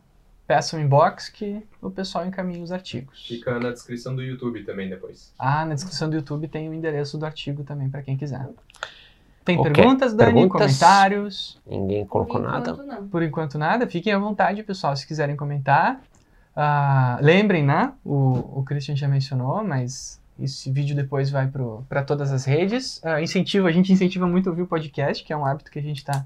peça 0.46 0.76
um 0.76 0.80
inbox 0.80 1.28
que 1.28 1.62
o 1.80 1.90
pessoal 1.90 2.26
encaminha 2.26 2.62
os 2.62 2.72
artigos. 2.72 3.26
Fica 3.26 3.58
na 3.58 3.70
descrição 3.70 4.14
do 4.16 4.22
YouTube 4.22 4.64
também 4.64 4.88
depois. 4.88 5.32
Ah, 5.38 5.64
na 5.64 5.74
descrição 5.74 6.08
do 6.08 6.16
YouTube 6.16 6.48
tem 6.48 6.68
o 6.68 6.74
endereço 6.74 7.16
do 7.18 7.24
artigo 7.26 7.62
também 7.64 7.88
para 7.88 8.02
quem 8.02 8.16
quiser. 8.16 8.48
Tem 9.44 9.58
Ok. 9.58 9.72
perguntas, 9.72 10.12
Dani? 10.14 10.32
Perguntas? 10.34 10.60
Comentários? 10.60 11.60
Ninguém 11.66 12.06
colocou 12.06 12.40
Por 12.40 12.42
nada? 12.48 12.70
enquanto, 12.70 12.86
não. 12.86 13.08
Por 13.08 13.22
enquanto 13.22 13.58
nada. 13.58 13.86
Fiquem 13.86 14.12
à 14.12 14.18
vontade, 14.18 14.62
pessoal, 14.62 14.94
se 14.96 15.06
quiserem 15.06 15.36
comentar. 15.36 16.00
Ah, 16.54 17.18
lembrem, 17.22 17.64
né? 17.64 17.92
O, 18.04 18.60
o 18.60 18.64
Christian 18.64 18.96
já 18.96 19.08
mencionou, 19.08 19.64
mas 19.64 20.19
esse 20.40 20.70
vídeo 20.70 20.96
depois 20.96 21.30
vai 21.30 21.50
para 21.88 22.02
todas 22.02 22.32
as 22.32 22.44
redes. 22.44 23.00
Ah, 23.04 23.20
incentivo, 23.20 23.66
a 23.66 23.72
gente 23.72 23.92
incentiva 23.92 24.26
muito 24.26 24.48
a 24.48 24.50
ouvir 24.50 24.62
o 24.62 24.66
podcast, 24.66 25.22
que 25.24 25.32
é 25.32 25.36
um 25.36 25.44
hábito 25.44 25.70
que 25.70 25.78
a 25.78 25.82
gente 25.82 26.04
tá 26.04 26.24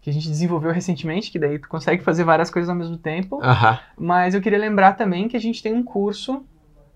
que 0.00 0.08
a 0.08 0.12
gente 0.12 0.28
desenvolveu 0.28 0.70
recentemente, 0.70 1.30
que 1.30 1.40
daí 1.40 1.58
tu 1.58 1.68
consegue 1.68 2.04
fazer 2.04 2.22
várias 2.22 2.50
coisas 2.50 2.68
ao 2.68 2.76
mesmo 2.76 2.96
tempo. 2.96 3.42
Aham. 3.42 3.80
Mas 3.98 4.32
eu 4.32 4.40
queria 4.40 4.58
lembrar 4.58 4.92
também 4.92 5.28
que 5.28 5.36
a 5.36 5.40
gente 5.40 5.60
tem 5.60 5.74
um 5.74 5.82
curso 5.82 6.44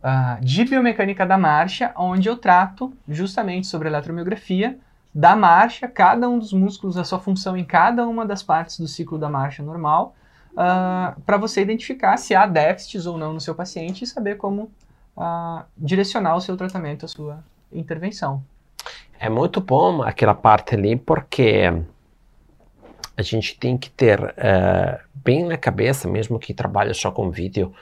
ah, 0.02 0.38
de 0.40 0.64
biomecânica 0.64 1.26
da 1.26 1.36
marcha, 1.36 1.92
onde 1.96 2.28
eu 2.28 2.36
trato 2.36 2.92
justamente 3.08 3.66
sobre 3.66 3.88
eletromiografia 3.88 4.78
da 5.14 5.36
marcha, 5.36 5.88
cada 5.88 6.28
um 6.28 6.38
dos 6.38 6.52
músculos, 6.52 6.96
a 6.96 7.04
sua 7.04 7.18
função 7.18 7.56
em 7.56 7.64
cada 7.64 8.06
uma 8.06 8.24
das 8.24 8.42
partes 8.42 8.78
do 8.78 8.88
ciclo 8.88 9.18
da 9.18 9.28
marcha 9.28 9.62
normal, 9.62 10.14
para 10.54 11.36
você 11.38 11.62
identificar 11.62 12.16
se 12.16 12.34
há 12.34 12.46
déficits 12.46 13.06
ou 13.06 13.16
não 13.16 13.32
no 13.32 13.40
seu 13.40 13.54
paciente 13.54 14.04
e 14.04 14.06
saber 14.06 14.36
como 14.36 14.70
ah, 15.16 15.64
direcionar 15.76 16.36
o 16.36 16.40
seu 16.40 16.56
tratamento, 16.56 17.04
a 17.04 17.08
sua 17.08 17.44
intervenção. 17.72 18.42
É 19.18 19.28
muito 19.28 19.60
bom 19.60 20.02
aquela 20.02 20.34
parte 20.34 20.74
ali, 20.74 20.96
porque 20.96 21.72
a 23.16 23.22
gente 23.22 23.58
tem 23.58 23.78
que 23.78 23.88
ter 23.90 24.34
eh, 24.36 25.00
bem 25.14 25.44
na 25.44 25.56
cabeça, 25.56 26.08
mesmo 26.08 26.38
que 26.38 26.52
trabalhe 26.52 26.92
só 26.92 27.10
com 27.10 27.30
vídeo, 27.30 27.72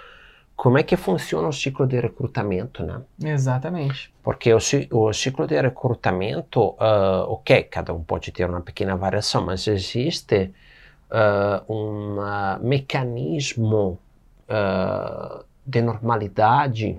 como 0.55 0.77
é 0.77 0.83
que 0.83 0.95
funciona 0.95 1.49
o 1.49 1.53
ciclo 1.53 1.87
de 1.87 1.99
recrutamento, 1.99 2.85
né? 2.85 3.01
Exatamente. 3.25 4.13
Porque 4.23 4.53
o, 4.53 4.59
o 4.91 5.13
ciclo 5.15 5.47
de 5.47 5.59
recrutamento, 5.59 6.75
ah, 6.79 7.25
ok, 7.27 7.63
cada 7.63 7.95
um 7.95 8.03
pode 8.03 8.31
ter 8.31 8.45
uma 8.45 8.61
pequena 8.61 8.95
variação, 8.95 9.43
mas 9.43 9.67
existe 9.67 10.53
ah, 11.11 11.63
um 11.67 12.21
ah, 12.21 12.59
mecanismo 12.61 13.99
de 15.65 15.81
normalidade 15.81 16.99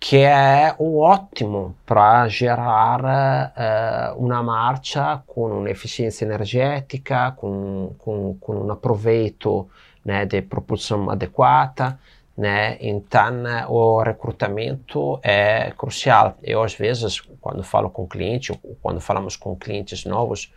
que 0.00 0.16
é 0.16 0.74
ótimo 0.78 1.76
para 1.84 2.26
gerar 2.26 3.04
ah, 3.04 4.14
uma 4.16 4.42
marcha 4.42 5.22
com 5.26 5.58
uma 5.58 5.70
eficiência 5.70 6.24
energética, 6.24 7.32
com, 7.32 7.94
com, 7.98 8.34
com 8.40 8.54
um 8.54 8.72
aproveito 8.72 9.68
né, 10.02 10.24
de 10.24 10.40
propulsão 10.40 11.10
adequada, 11.10 11.98
né? 12.36 12.78
Então, 12.80 13.46
eh, 13.46 13.66
o 13.68 14.02
recrutamento 14.02 15.20
é 15.22 15.72
crucial. 15.76 16.38
Eu, 16.42 16.62
às 16.62 16.74
vezes, 16.74 17.20
quando 17.38 17.62
falo 17.62 17.90
com 17.90 18.06
cliente, 18.08 18.50
ou 18.52 18.78
quando 18.80 18.98
falamos 18.98 19.36
com 19.36 19.54
clientes 19.54 20.06
novos, 20.06 20.50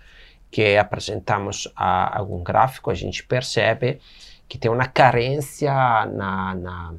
que 0.50 0.78
apresentamos 0.78 1.68
a, 1.76 2.18
algum 2.20 2.42
gráfico, 2.42 2.90
a 2.90 2.94
gente 2.94 3.26
percebe 3.26 4.00
que 4.48 4.58
tem 4.58 4.72
uma 4.72 4.88
carência 4.88 5.74
na, 6.06 6.56
na, 6.56 6.94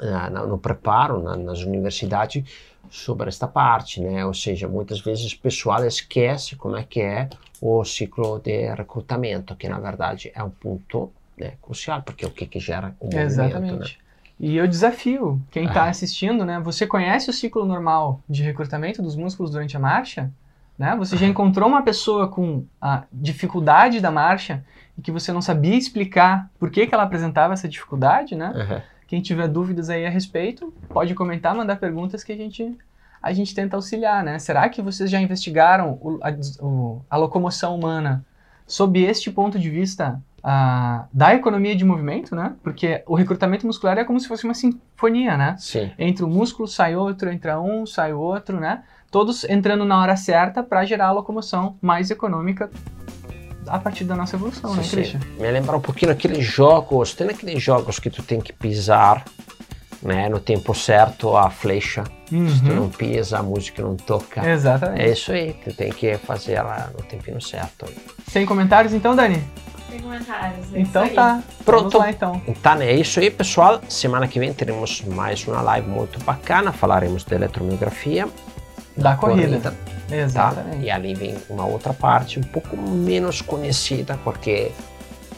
na- 0.00 0.30
na- 0.30 0.46
no 0.46 0.58
preparo 0.58 1.22
na- 1.22 1.36
nas 1.36 1.60
universidades 1.62 2.44
sobre 2.90 3.28
esta 3.28 3.46
parte, 3.46 4.00
né? 4.00 4.24
Ou 4.24 4.32
seja, 4.34 4.66
muitas 4.68 5.00
vezes 5.00 5.32
o 5.32 5.38
pessoal 5.40 5.84
esquece 5.84 6.56
como 6.56 6.76
é 6.76 6.82
que 6.82 7.00
é 7.00 7.28
o 7.60 7.84
ciclo 7.84 8.38
de 8.38 8.68
recrutamento, 8.74 9.54
que 9.56 9.68
na 9.68 9.78
verdade 9.78 10.30
é 10.34 10.42
um 10.42 10.50
ponto 10.50 11.10
né, 11.36 11.52
crucial, 11.62 12.02
porque 12.02 12.24
é 12.24 12.28
o 12.28 12.30
que, 12.32 12.46
que 12.46 12.58
gera 12.58 12.94
o 12.98 13.04
movimento, 13.06 13.36
né? 13.36 13.46
Exatamente. 13.46 13.98
E 14.40 14.56
eu 14.56 14.66
desafio 14.68 15.40
quem 15.50 15.66
está 15.66 15.84
Ah. 15.84 15.88
assistindo, 15.88 16.44
né? 16.44 16.58
Você 16.60 16.86
conhece 16.86 17.28
o 17.30 17.32
ciclo 17.32 17.64
normal 17.64 18.20
de 18.28 18.42
recrutamento 18.42 19.02
dos 19.02 19.14
músculos 19.16 19.50
durante 19.52 19.76
a 19.76 19.80
marcha? 19.80 20.30
Né? 20.78 20.94
Você 20.96 21.16
já 21.16 21.26
encontrou 21.26 21.68
uma 21.68 21.82
pessoa 21.82 22.28
com 22.28 22.64
a 22.80 23.02
dificuldade 23.12 24.00
da 24.00 24.10
marcha 24.12 24.64
e 24.96 25.02
que 25.02 25.10
você 25.10 25.32
não 25.32 25.42
sabia 25.42 25.76
explicar 25.76 26.48
por 26.58 26.70
que, 26.70 26.86
que 26.86 26.94
ela 26.94 27.02
apresentava 27.02 27.52
essa 27.52 27.68
dificuldade, 27.68 28.34
né? 28.36 28.52
Aham. 28.54 28.82
Quem 29.08 29.20
tiver 29.20 29.48
dúvidas 29.48 29.90
aí 29.90 30.06
a 30.06 30.10
respeito, 30.10 30.72
pode 30.90 31.14
comentar, 31.14 31.54
mandar 31.54 31.76
perguntas 31.76 32.22
que 32.22 32.30
a 32.30 32.36
gente, 32.36 32.76
a 33.20 33.32
gente 33.32 33.54
tenta 33.54 33.74
auxiliar, 33.74 34.22
né? 34.22 34.38
Será 34.38 34.68
que 34.68 34.80
vocês 34.82 35.10
já 35.10 35.18
investigaram 35.20 35.98
o- 36.00 36.20
a, 36.22 36.30
o- 36.64 37.02
a 37.10 37.16
locomoção 37.16 37.74
humana 37.74 38.24
sob 38.66 39.02
este 39.02 39.30
ponto 39.32 39.58
de 39.58 39.70
vista 39.70 40.20
da 41.12 41.34
economia 41.34 41.74
de 41.74 41.84
movimento, 41.84 42.34
né? 42.36 42.54
Porque 42.62 43.02
o 43.06 43.14
recrutamento 43.14 43.66
muscular 43.66 43.98
é 43.98 44.04
como 44.04 44.20
se 44.20 44.28
fosse 44.28 44.44
uma 44.44 44.54
sinfonia, 44.54 45.36
né? 45.36 45.56
Sim, 45.58 45.90
Entre 45.98 46.24
um 46.24 46.28
músculo 46.28 46.68
sai 46.68 46.94
outro, 46.94 47.30
entra 47.30 47.60
um, 47.60 47.84
sai 47.86 48.12
outro, 48.12 48.60
né? 48.60 48.82
Todos 49.10 49.44
entrando 49.44 49.84
na 49.84 49.98
hora 50.00 50.16
certa 50.16 50.62
para 50.62 50.84
gerar 50.84 51.06
a 51.08 51.12
locomoção 51.12 51.76
mais 51.82 52.10
econômica 52.10 52.70
a 53.68 53.78
partir 53.78 54.04
da 54.04 54.14
nossa 54.16 54.36
evolução, 54.36 54.74
né, 54.74 54.82
sim, 54.82 54.88
sim. 54.88 54.96
Christian? 54.96 55.20
Me 55.38 55.50
lembra 55.50 55.76
um 55.76 55.80
pouquinho 55.80 56.12
aqueles 56.12 56.44
jogos, 56.44 57.14
tem 57.14 57.28
aqueles 57.28 57.62
jogos 57.62 57.98
que 57.98 58.10
tu 58.10 58.22
tem 58.22 58.40
que 58.40 58.52
pisar 58.52 59.24
né, 60.02 60.28
no 60.28 60.38
tempo 60.38 60.74
certo 60.74 61.36
a 61.36 61.50
flecha, 61.50 62.04
se 62.28 62.60
tu 62.60 62.68
Uhum. 62.68 62.74
não 62.76 62.88
pisa, 62.88 63.38
a 63.38 63.42
música 63.42 63.82
não 63.82 63.96
toca. 63.96 64.48
Exatamente. 64.48 65.02
É 65.02 65.10
isso 65.10 65.32
aí, 65.32 65.52
tu 65.64 65.72
tem 65.74 65.90
que 65.90 66.16
fazer 66.18 66.52
ela 66.52 66.90
no 66.96 67.04
tempinho 67.04 67.40
certo. 67.40 67.86
Sem 68.28 68.46
comentários 68.46 68.92
então, 68.94 69.16
Dani? 69.16 69.42
Tem 69.90 70.00
comentários. 70.00 70.72
é 70.74 70.80
Então 70.80 71.08
tá. 71.08 71.42
Pronto. 71.64 71.90
Vamos 71.90 72.06
lá 72.06 72.10
então. 72.10 72.42
Então 72.46 72.74
é 72.82 72.92
isso 72.94 73.18
aí, 73.20 73.30
pessoal. 73.30 73.80
Semana 73.88 74.28
que 74.28 74.38
vem 74.38 74.52
teremos 74.52 75.02
mais 75.02 75.46
uma 75.48 75.62
live 75.62 75.88
muito 75.88 76.22
bacana. 76.24 76.72
Falaremos 76.72 77.24
de 77.24 77.34
eletromiografia. 77.34 78.28
Da 78.94 79.16
corrida. 79.16 79.74
Exatamente. 80.10 80.84
E 80.84 80.90
ali 80.90 81.14
vem 81.14 81.36
uma 81.48 81.66
outra 81.66 81.92
parte 81.92 82.38
um 82.38 82.42
pouco 82.42 82.76
menos 82.76 83.40
conhecida, 83.40 84.18
porque 84.24 84.72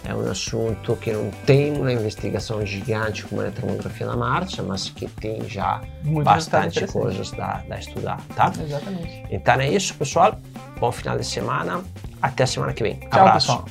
é 0.05 0.15
um 0.15 0.31
assunto 0.31 0.97
que 0.97 1.13
não 1.13 1.31
tem 1.45 1.73
uma 1.73 1.93
investigação 1.93 2.65
gigante 2.65 3.25
como 3.25 3.43
a 3.43 3.51
termografia 3.51 4.07
na 4.07 4.17
marcha, 4.17 4.63
mas 4.63 4.89
que 4.89 5.07
tem 5.07 5.47
já 5.49 5.81
Muito 6.03 6.25
bastante 6.25 6.87
coisas 6.87 7.31
da, 7.33 7.63
da 7.69 7.79
estudar, 7.79 8.21
tá? 8.35 8.53
Exatamente. 8.63 9.25
Então 9.31 9.55
é 9.55 9.69
isso, 9.69 9.95
pessoal. 9.95 10.39
Bom 10.79 10.91
final 10.91 11.19
de 11.19 11.27
semana. 11.27 11.83
Até 12.23 12.45
a 12.45 12.47
semana 12.47 12.73
que 12.73 12.83
vem. 12.83 12.97
Tchau, 13.01 13.21
Abraço. 13.21 13.47
pessoal. 13.47 13.65